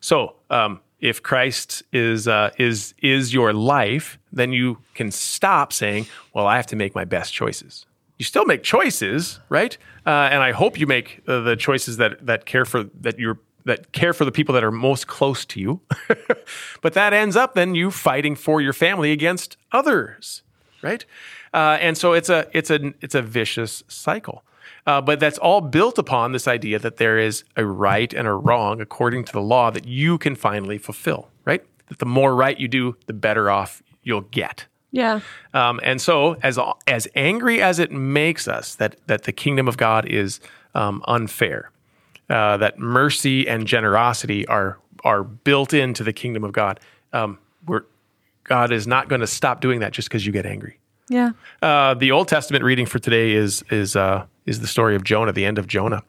So, 0.00 0.34
um, 0.50 0.78
if 1.00 1.22
Christ 1.22 1.82
is 1.92 2.26
uh, 2.26 2.50
is 2.58 2.94
is 3.02 3.34
your 3.34 3.52
life, 3.52 4.18
then 4.32 4.52
you 4.52 4.78
can 4.94 5.10
stop 5.10 5.72
saying, 5.72 6.06
"Well, 6.32 6.46
I 6.46 6.56
have 6.56 6.66
to 6.68 6.76
make 6.76 6.94
my 6.94 7.04
best 7.04 7.32
choices." 7.32 7.86
You 8.18 8.24
still 8.24 8.46
make 8.46 8.62
choices, 8.62 9.40
right? 9.50 9.76
Uh, 10.06 10.30
and 10.32 10.42
I 10.42 10.52
hope 10.52 10.80
you 10.80 10.86
make 10.86 11.22
uh, 11.28 11.40
the 11.40 11.56
choices 11.56 11.98
that 11.98 12.24
that 12.26 12.46
care 12.46 12.64
for 12.64 12.84
that 13.00 13.18
you're 13.18 13.38
that 13.66 13.92
care 13.92 14.14
for 14.14 14.24
the 14.24 14.32
people 14.32 14.54
that 14.54 14.64
are 14.64 14.72
most 14.72 15.06
close 15.06 15.44
to 15.44 15.60
you. 15.60 15.80
but 16.80 16.94
that 16.94 17.12
ends 17.12 17.36
up 17.36 17.54
then 17.54 17.74
you 17.74 17.90
fighting 17.90 18.34
for 18.34 18.60
your 18.60 18.72
family 18.72 19.12
against 19.12 19.56
others, 19.72 20.42
right? 20.82 21.04
Uh, 21.52 21.76
and 21.80 21.98
so 21.98 22.12
it's 22.14 22.30
a 22.30 22.48
it's 22.52 22.70
a 22.70 22.94
it's 23.00 23.14
a 23.14 23.22
vicious 23.22 23.82
cycle. 23.88 24.44
Uh, 24.86 25.00
but 25.00 25.18
that's 25.18 25.38
all 25.38 25.60
built 25.60 25.98
upon 25.98 26.32
this 26.32 26.46
idea 26.46 26.78
that 26.78 26.96
there 26.96 27.18
is 27.18 27.44
a 27.56 27.64
right 27.64 28.12
and 28.14 28.28
a 28.28 28.32
wrong 28.32 28.80
according 28.80 29.24
to 29.24 29.32
the 29.32 29.40
law 29.40 29.70
that 29.70 29.86
you 29.86 30.16
can 30.16 30.36
finally 30.36 30.78
fulfill, 30.78 31.28
right? 31.44 31.64
That 31.88 31.98
the 31.98 32.06
more 32.06 32.34
right 32.34 32.58
you 32.58 32.68
do, 32.68 32.96
the 33.06 33.12
better 33.12 33.50
off 33.50 33.82
you'll 34.02 34.20
get. 34.22 34.66
Yeah. 34.92 35.20
Um, 35.52 35.80
and 35.82 36.00
so, 36.00 36.36
as 36.42 36.58
as 36.86 37.08
angry 37.14 37.60
as 37.60 37.78
it 37.78 37.90
makes 37.90 38.48
us 38.48 38.76
that 38.76 38.96
that 39.08 39.24
the 39.24 39.32
kingdom 39.32 39.68
of 39.68 39.76
God 39.76 40.06
is 40.06 40.40
um, 40.74 41.02
unfair, 41.06 41.70
uh, 42.30 42.56
that 42.58 42.78
mercy 42.78 43.48
and 43.48 43.66
generosity 43.66 44.46
are 44.46 44.78
are 45.04 45.22
built 45.22 45.74
into 45.74 46.02
the 46.02 46.12
kingdom 46.12 46.44
of 46.44 46.52
God, 46.52 46.80
um, 47.12 47.38
we're, 47.66 47.82
God 48.44 48.72
is 48.72 48.86
not 48.86 49.08
going 49.08 49.20
to 49.20 49.26
stop 49.26 49.60
doing 49.60 49.80
that 49.80 49.92
just 49.92 50.08
because 50.08 50.24
you 50.24 50.32
get 50.32 50.46
angry. 50.46 50.78
Yeah. 51.08 51.32
Uh, 51.60 51.94
the 51.94 52.12
Old 52.12 52.28
Testament 52.28 52.64
reading 52.64 52.86
for 52.86 52.98
today 52.98 53.32
is 53.32 53.64
is 53.70 53.96
uh, 53.96 54.24
is 54.46 54.60
the 54.60 54.66
story 54.66 54.96
of 54.96 55.04
Jonah, 55.04 55.32
the 55.32 55.44
end 55.44 55.58
of 55.58 55.66
Jonah, 55.66 56.02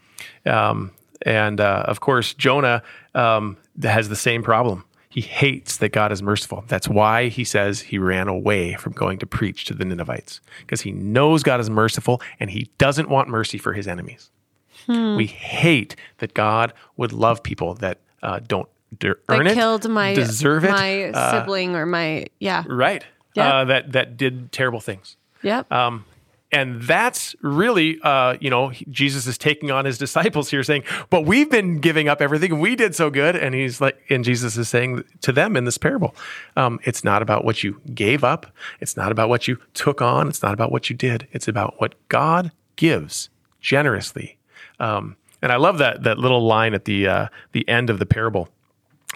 um, 0.45 0.91
and 1.23 1.59
uh, 1.59 1.83
of 1.87 1.99
course 1.99 2.33
Jonah 2.33 2.81
um, 3.15 3.57
has 3.83 4.09
the 4.09 4.15
same 4.15 4.43
problem. 4.43 4.83
He 5.09 5.21
hates 5.21 5.77
that 5.77 5.93
God 5.93 6.11
is 6.11 6.21
merciful. 6.21 6.63
That's 6.67 6.87
why 6.87 7.29
he 7.29 7.43
says 7.43 7.81
he 7.81 7.97
ran 7.97 8.27
away 8.27 8.75
from 8.75 8.93
going 8.93 9.17
to 9.19 9.25
preach 9.25 9.65
to 9.65 9.73
the 9.73 9.83
Ninevites 9.83 10.41
because 10.59 10.81
he 10.81 10.91
knows 10.91 11.41
God 11.41 11.59
is 11.59 11.71
merciful 11.71 12.21
and 12.39 12.51
he 12.51 12.69
doesn't 12.77 13.09
want 13.09 13.27
mercy 13.27 13.57
for 13.57 13.73
his 13.73 13.87
enemies. 13.87 14.29
We 14.87 15.25
hate 15.25 15.95
that 16.19 16.33
God 16.33 16.71
would 16.95 17.11
love 17.11 17.43
people 17.43 17.73
that 17.75 17.99
uh, 18.23 18.39
don't 18.47 18.69
de- 18.97 19.15
That 19.27 19.39
earn 19.39 19.47
it, 19.47 19.55
killed 19.55 19.89
my 19.89 20.13
deserve 20.13 20.63
it, 20.63 20.71
my 20.71 21.05
uh, 21.05 21.31
sibling 21.31 21.75
or 21.75 21.85
my 21.85 22.27
yeah. 22.39 22.63
right? 22.67 23.03
Yeah. 23.35 23.53
Uh, 23.53 23.65
that 23.65 23.91
that 23.93 24.17
did 24.17 24.51
terrible 24.51 24.79
things. 24.79 25.17
Yep. 25.41 25.71
Um, 25.71 26.05
and 26.51 26.81
that's 26.81 27.35
really, 27.41 27.99
uh, 28.03 28.37
you 28.39 28.49
know, 28.49 28.71
Jesus 28.89 29.27
is 29.27 29.37
taking 29.37 29.69
on 29.69 29.85
his 29.85 29.97
disciples 29.97 30.49
here, 30.49 30.63
saying, 30.63 30.83
"But 31.09 31.25
we've 31.25 31.49
been 31.49 31.79
giving 31.79 32.07
up 32.07 32.21
everything, 32.21 32.59
we 32.59 32.75
did 32.75 32.95
so 32.95 33.09
good." 33.09 33.35
And 33.35 33.53
he's 33.53 33.81
like, 33.81 34.01
and 34.09 34.23
Jesus 34.23 34.55
is 34.57 34.69
saying 34.69 35.03
to 35.21 35.31
them 35.31 35.57
in 35.57 35.65
this 35.65 35.77
parable, 35.77 36.15
um, 36.55 36.79
"It's 36.83 37.03
not 37.03 37.21
about 37.21 37.43
what 37.43 37.63
you 37.63 37.81
gave 37.93 38.23
up. 38.23 38.45
It's 38.79 38.95
not 38.95 39.11
about 39.11 39.27
what 39.27 39.47
you 39.47 39.57
took 39.73 40.01
on. 40.01 40.29
It's 40.29 40.41
not 40.41 40.53
about 40.53 40.71
what 40.71 40.89
you 40.89 40.95
did. 40.95 41.27
It's 41.33 41.47
about 41.47 41.75
what 41.79 41.95
God 42.07 42.51
gives 42.77 43.29
generously." 43.59 44.37
Um, 44.79 45.17
and 45.41 45.51
I 45.51 45.57
love 45.57 45.79
that 45.79 46.03
that 46.03 46.17
little 46.17 46.45
line 46.45 46.73
at 46.73 46.85
the 46.85 47.07
uh, 47.07 47.27
the 47.51 47.67
end 47.67 47.89
of 47.89 47.99
the 47.99 48.05
parable, 48.05 48.49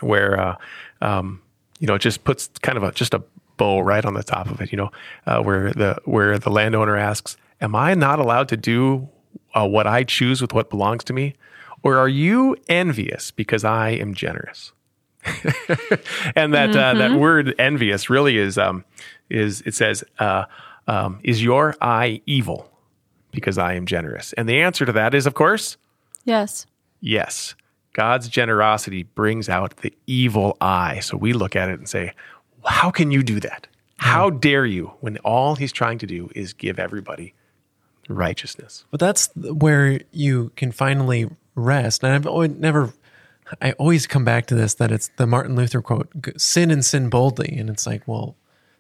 where 0.02 0.40
uh, 0.40 0.56
um, 1.02 1.42
you 1.80 1.88
know 1.88 1.96
it 1.96 2.00
just 2.00 2.24
puts 2.24 2.48
kind 2.62 2.78
of 2.78 2.84
a 2.84 2.92
just 2.92 3.14
a 3.14 3.24
bow 3.62 3.80
right 3.80 4.04
on 4.04 4.16
the 4.16 4.24
top 4.24 4.50
of 4.50 4.60
it. 4.60 4.72
You 4.72 4.78
know, 4.78 4.92
uh, 5.28 5.42
where 5.44 5.72
the 5.72 5.98
where 6.06 6.40
the 6.40 6.50
landowner 6.50 6.98
asks, 6.98 7.38
"Am 7.62 7.76
I 7.76 7.94
not 7.94 8.18
allowed 8.18 8.48
to 8.50 8.58
do 8.58 9.08
uh, 9.54 9.68
what 9.68 9.86
I 9.86 10.04
choose 10.04 10.42
with 10.42 10.52
what 10.52 10.72
belongs 10.72 11.04
to 11.06 11.14
me, 11.14 11.36
or 11.84 11.98
are 11.98 12.10
you 12.10 12.56
envious 12.68 13.30
because 13.30 13.64
I 13.64 13.90
am 13.90 14.16
generous?" 14.16 14.74
and 16.36 16.52
that 16.56 16.76
uh, 16.76 16.96
that 16.96 17.14
word 17.20 17.54
envious 17.60 18.10
really 18.10 18.38
is 18.38 18.58
um, 18.58 18.84
is 19.30 19.62
it 19.62 19.76
says 19.76 20.04
uh, 20.18 20.46
um, 20.88 21.20
is 21.24 21.44
your 21.44 21.76
eye 21.82 22.22
evil 22.26 22.68
because 23.30 23.60
I 23.60 23.74
am 23.74 23.86
generous? 23.86 24.34
And 24.34 24.50
the 24.50 24.60
answer 24.60 24.88
to 24.88 24.92
that 24.94 25.14
is, 25.14 25.28
of 25.28 25.36
course, 25.36 25.78
yes. 26.26 26.66
Yes. 27.00 27.56
God's 27.94 28.30
generosity 28.30 29.04
brings 29.04 29.50
out 29.50 29.78
the 29.78 29.94
evil 30.08 30.56
eye. 30.62 31.02
So 31.02 31.18
we 31.18 31.34
look 31.34 31.58
at 31.58 31.70
it 31.70 31.78
and 31.78 31.90
say, 31.90 32.14
How 32.66 32.92
can 32.92 33.12
you 33.12 33.24
do 33.24 33.40
that? 33.40 33.68
How 33.98 34.30
dare 34.30 34.66
you 34.66 34.94
when 35.00 35.18
all 35.20 35.56
he's 35.56 35.72
trying 35.72 36.00
to 36.00 36.08
do 36.08 36.30
is 36.36 36.54
give 36.54 36.80
everybody 36.80 37.34
righteousness? 38.10 38.86
But 38.90 39.00
that's 39.00 39.30
where 39.36 40.02
you 40.12 40.52
can 40.56 40.72
finally 40.72 41.30
rest. 41.56 42.04
And 42.04 42.14
I've 42.14 42.26
always 42.26 42.52
never, 42.52 42.94
I 43.62 43.74
always 43.74 44.08
come 44.08 44.26
back 44.26 44.48
to 44.48 44.56
this 44.56 44.74
that 44.76 44.92
it's 44.92 45.10
the 45.18 45.28
Martin 45.28 45.56
Luther 45.56 45.82
quote 45.82 46.10
sin 46.38 46.72
and 46.72 46.84
sin 46.84 47.10
boldly. 47.10 47.56
And 47.58 47.70
it's 47.70 47.86
like, 47.86 48.08
well, 48.08 48.36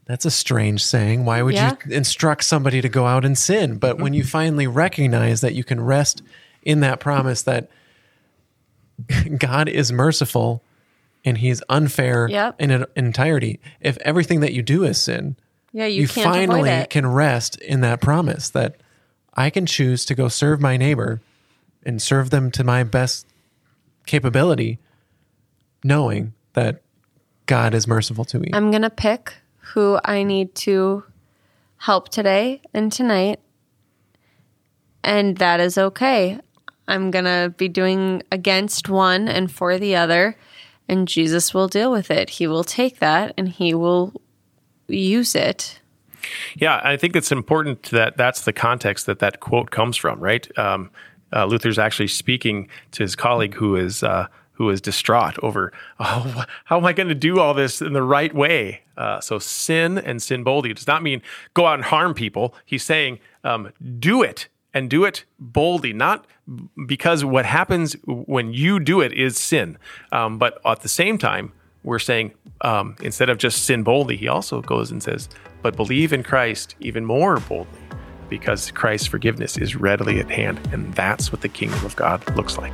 that's 0.05 0.25
a 0.25 0.31
strange 0.31 0.83
saying. 0.83 1.25
Why 1.25 1.41
would 1.43 1.53
Yeah. 1.53 1.75
you 1.85 1.95
instruct 1.95 2.43
somebody 2.43 2.81
to 2.81 2.89
go 2.89 3.05
out 3.05 3.23
and 3.23 3.37
sin? 3.37 3.77
But 3.77 3.93
mm-hmm. 3.93 4.03
when 4.03 4.13
you 4.13 4.23
finally 4.23 4.67
recognize 4.67 5.41
that 5.41 5.53
you 5.53 5.63
can 5.63 5.79
rest 5.79 6.23
in 6.63 6.79
that 6.79 6.99
promise 6.99 7.43
that 7.43 7.69
God 9.37 9.69
is 9.69 9.91
merciful 9.91 10.63
and 11.23 11.37
he's 11.37 11.61
unfair 11.69 12.27
Yep. 12.29 12.55
in 12.59 12.85
entirety, 12.95 13.59
if 13.79 13.97
everything 13.97 14.39
that 14.41 14.53
you 14.53 14.61
do 14.61 14.83
is 14.83 14.99
sin, 14.99 15.35
Yeah, 15.71 15.85
you, 15.85 16.01
you, 16.01 16.07
finally 16.07 16.69
it. 16.69 16.89
can 16.89 17.05
rest 17.05 17.57
in 17.61 17.81
that 17.81 18.01
promise 18.01 18.49
that 18.49 18.77
I 19.33 19.49
can 19.49 19.65
choose 19.65 20.05
to 20.05 20.15
go 20.15 20.27
serve 20.27 20.59
my 20.59 20.77
neighbor 20.77 21.21
and 21.83 22.01
serve 22.01 22.29
them 22.29 22.51
to 22.51 22.63
my 22.63 22.83
best 22.83 23.25
capability, 24.05 24.79
knowing 25.83 26.33
that 26.53 26.81
God 27.45 27.73
is 27.73 27.87
merciful 27.87 28.25
to 28.25 28.39
me. 28.39 28.49
I'm 28.53 28.71
going 28.71 28.81
to 28.81 28.89
pick 28.89 29.33
who 29.73 29.99
I 30.03 30.23
need 30.23 30.53
to 30.55 31.03
help 31.77 32.09
today 32.09 32.61
and 32.73 32.91
tonight. 32.91 33.39
And 35.03 35.37
that 35.37 35.59
is 35.59 35.77
okay. 35.77 36.39
I'm 36.87 37.09
going 37.09 37.25
to 37.25 37.53
be 37.57 37.67
doing 37.67 38.21
against 38.31 38.89
one 38.89 39.27
and 39.27 39.51
for 39.51 39.77
the 39.77 39.95
other. 39.95 40.37
And 40.91 41.07
Jesus 41.07 41.53
will 41.53 41.69
deal 41.69 41.89
with 41.89 42.11
it. 42.11 42.31
He 42.31 42.47
will 42.47 42.65
take 42.65 42.99
that 42.99 43.33
and 43.37 43.47
he 43.47 43.73
will 43.73 44.13
use 44.89 45.35
it. 45.35 45.79
Yeah, 46.55 46.81
I 46.83 46.97
think 46.97 47.15
it's 47.15 47.31
important 47.31 47.83
that 47.91 48.17
that's 48.17 48.41
the 48.41 48.51
context 48.51 49.05
that 49.05 49.19
that 49.19 49.39
quote 49.39 49.71
comes 49.71 49.95
from, 49.95 50.19
right? 50.19 50.45
Um, 50.59 50.91
uh, 51.33 51.45
Luther's 51.45 51.79
actually 51.79 52.09
speaking 52.09 52.67
to 52.91 53.03
his 53.03 53.15
colleague 53.15 53.53
who 53.53 53.77
is 53.77 54.03
uh, 54.03 54.27
who 54.51 54.69
is 54.69 54.81
distraught 54.81 55.39
over, 55.41 55.71
oh, 56.01 56.43
how 56.65 56.77
am 56.77 56.85
I 56.85 56.91
going 56.91 57.09
to 57.09 57.15
do 57.15 57.39
all 57.39 57.53
this 57.53 57.81
in 57.81 57.93
the 57.93 58.03
right 58.03 58.35
way? 58.35 58.81
Uh, 58.97 59.21
so 59.21 59.39
sin 59.39 59.97
and 59.97 60.21
sin 60.21 60.43
boldly 60.43 60.73
does 60.73 60.87
not 60.87 61.01
mean 61.01 61.21
go 61.53 61.67
out 61.67 61.75
and 61.75 61.85
harm 61.85 62.13
people. 62.13 62.53
He's 62.65 62.83
saying 62.83 63.19
um, 63.45 63.71
do 63.97 64.21
it 64.21 64.49
and 64.73 64.89
do 64.89 65.03
it 65.03 65.25
boldly, 65.39 65.93
not 65.93 66.25
because 66.85 67.23
what 67.25 67.45
happens 67.45 67.95
when 68.05 68.53
you 68.53 68.79
do 68.79 69.01
it 69.01 69.13
is 69.13 69.37
sin, 69.37 69.77
um, 70.11 70.37
but 70.37 70.59
at 70.65 70.81
the 70.81 70.89
same 70.89 71.17
time 71.17 71.51
we're 71.83 71.99
saying 71.99 72.31
um, 72.61 72.95
instead 73.01 73.29
of 73.29 73.37
just 73.37 73.63
sin 73.65 73.83
boldly, 73.83 74.15
he 74.15 74.27
also 74.27 74.61
goes 74.61 74.91
and 74.91 75.01
says, 75.01 75.27
but 75.61 75.75
believe 75.75 76.13
in 76.13 76.23
Christ 76.23 76.75
even 76.79 77.05
more 77.05 77.39
boldly 77.39 77.79
because 78.29 78.71
Christ's 78.71 79.07
forgiveness 79.07 79.57
is 79.57 79.75
readily 79.75 80.19
at 80.19 80.29
hand. 80.31 80.59
And 80.71 80.93
that's 80.93 81.31
what 81.31 81.41
the 81.41 81.49
kingdom 81.49 81.83
of 81.85 81.95
God 81.97 82.23
looks 82.35 82.57
like. 82.57 82.73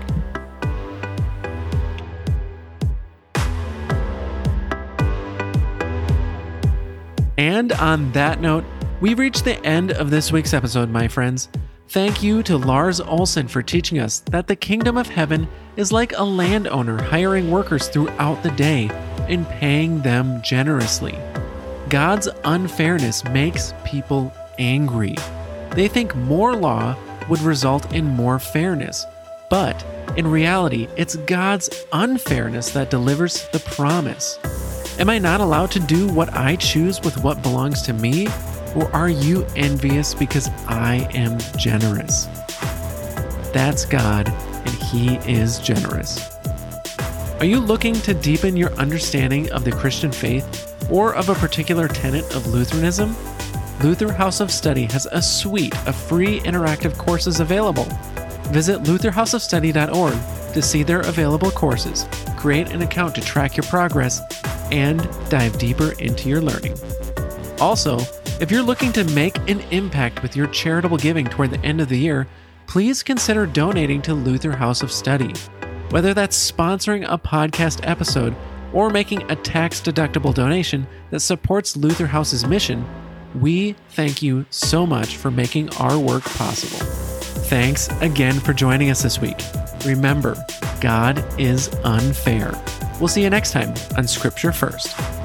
And 7.38 7.72
on 7.74 8.12
that 8.14 8.40
note, 8.40 8.66
we've 9.00 9.18
reached 9.18 9.46
the 9.46 9.64
end 9.66 9.92
of 9.92 10.10
this 10.10 10.32
week's 10.32 10.54
episode, 10.54 10.90
my 10.90 11.08
friends. 11.08 11.50
Thank 11.90 12.22
you 12.22 12.44
to 12.44 12.58
Lars 12.58 13.00
Olson 13.00 13.48
for 13.48 13.64
teaching 13.64 14.00
us 14.00 14.20
that 14.32 14.48
the 14.48 14.58
kingdom 14.58 14.98
of 14.98 15.08
heaven 15.08 15.48
is 15.78 15.94
like 15.94 16.12
a 16.18 16.24
landowner 16.24 17.02
hiring 17.02 17.50
workers 17.50 17.88
throughout 17.88 18.44
the 18.44 18.52
day 18.52 18.90
and 19.30 19.48
paying 19.48 20.02
them 20.02 20.42
generously. 20.42 21.18
God's 21.88 22.28
unfairness 22.44 23.24
makes 23.30 23.74
people 23.86 24.34
angry. 24.60 25.16
They 25.72 25.88
think 25.88 26.14
more 26.14 26.58
law 26.58 26.94
would 27.30 27.40
result 27.40 27.94
in 27.94 28.06
more 28.06 28.38
fairness, 28.38 29.06
but 29.50 29.82
in 30.18 30.28
reality, 30.28 30.90
it's 30.98 31.16
God's 31.16 31.70
unfairness 31.94 32.72
that 32.72 32.90
delivers 32.90 33.48
the 33.54 33.60
promise. 33.60 34.38
Am 35.00 35.10
I 35.10 35.20
not 35.20 35.40
allowed 35.40 35.72
to 35.72 35.80
do 35.80 36.10
what 36.10 36.34
I 36.34 36.58
choose 36.58 37.00
with 37.00 37.24
what 37.24 37.42
belongs 37.42 37.82
to 37.84 37.94
me? 37.94 38.28
Or 38.76 38.92
are 38.96 39.10
you 39.10 39.46
envious 39.56 40.14
because 40.14 40.50
I 40.68 41.08
am 41.14 41.40
generous? 41.58 42.26
That's 43.54 43.86
God, 43.86 44.28
and 44.28 44.70
He 44.70 45.16
is 45.30 45.60
generous. 45.60 46.38
Are 47.40 47.46
you 47.46 47.60
looking 47.60 47.94
to 47.94 48.14
deepen 48.14 48.58
your 48.58 48.74
understanding 48.74 49.52
of 49.52 49.64
the 49.64 49.72
Christian 49.72 50.12
faith 50.12 50.76
or 50.92 51.14
of 51.16 51.30
a 51.30 51.36
particular 51.36 51.88
tenet 51.88 52.26
of 52.36 52.48
Lutheranism? 52.48 53.16
Luther 53.84 54.12
House 54.12 54.40
of 54.40 54.52
Study 54.52 54.86
has 54.86 55.06
a 55.12 55.22
suite 55.22 55.76
of 55.88 55.96
free 55.96 56.40
interactive 56.40 56.98
courses 56.98 57.40
available. 57.40 57.86
Visit 58.50 58.82
lutherhouseofstudy.org 58.84 60.54
to 60.54 60.62
see 60.62 60.82
their 60.82 61.02
available 61.02 61.52
courses, 61.52 62.08
create 62.38 62.72
an 62.72 62.82
account 62.82 63.14
to 63.16 63.22
track 63.22 63.56
your 63.56 63.66
progress, 63.66 64.22
and 64.72 65.08
dive 65.30 65.58
deeper 65.60 65.92
into 66.00 66.30
your 66.30 66.42
learning. 66.42 66.76
Also, 67.60 68.00
if 68.40 68.52
you're 68.52 68.62
looking 68.62 68.94
to 68.94 69.04
make 69.16 69.38
an 69.50 69.62
impact 69.72 70.22
with 70.22 70.36
your 70.36 70.48
charitable 70.48 70.98
giving 70.98 71.26
toward 71.26 71.50
the 71.52 71.60
end 71.66 71.82
of 71.82 71.90
the 71.90 71.98
year, 71.98 72.28
please 72.68 73.02
consider 73.02 73.48
donating 73.48 74.02
to 74.04 74.14
Luther 74.14 74.52
House 74.52 74.84
of 74.84 74.92
Study. 74.92 75.34
Whether 75.90 76.14
that's 76.14 76.52
sponsoring 76.52 77.06
a 77.08 77.18
podcast 77.18 77.80
episode 77.84 78.36
or 78.74 78.90
making 78.90 79.30
a 79.32 79.36
tax 79.36 79.82
deductible 79.82 80.34
donation 80.34 80.86
that 81.10 81.22
supports 81.22 81.78
Luther 81.78 82.06
House's 82.06 82.46
mission, 82.46 82.86
we 83.34 83.74
thank 83.90 84.22
you 84.22 84.46
so 84.50 84.86
much 84.86 85.18
for 85.18 85.32
making 85.32 85.70
our 85.78 85.98
work 85.98 86.24
possible. 86.24 86.86
Thanks 87.46 87.88
again 88.02 88.40
for 88.40 88.54
joining 88.54 88.90
us 88.90 89.02
this 89.02 89.20
week. 89.20 89.40
Remember, 89.86 90.36
God 90.82 91.24
is 91.40 91.70
unfair. 91.84 92.52
We'll 93.00 93.08
see 93.08 93.24
you 93.24 93.30
next 93.30 93.52
time 93.52 93.74
on 93.98 94.08
Scripture 94.08 94.52
First. 94.52 95.17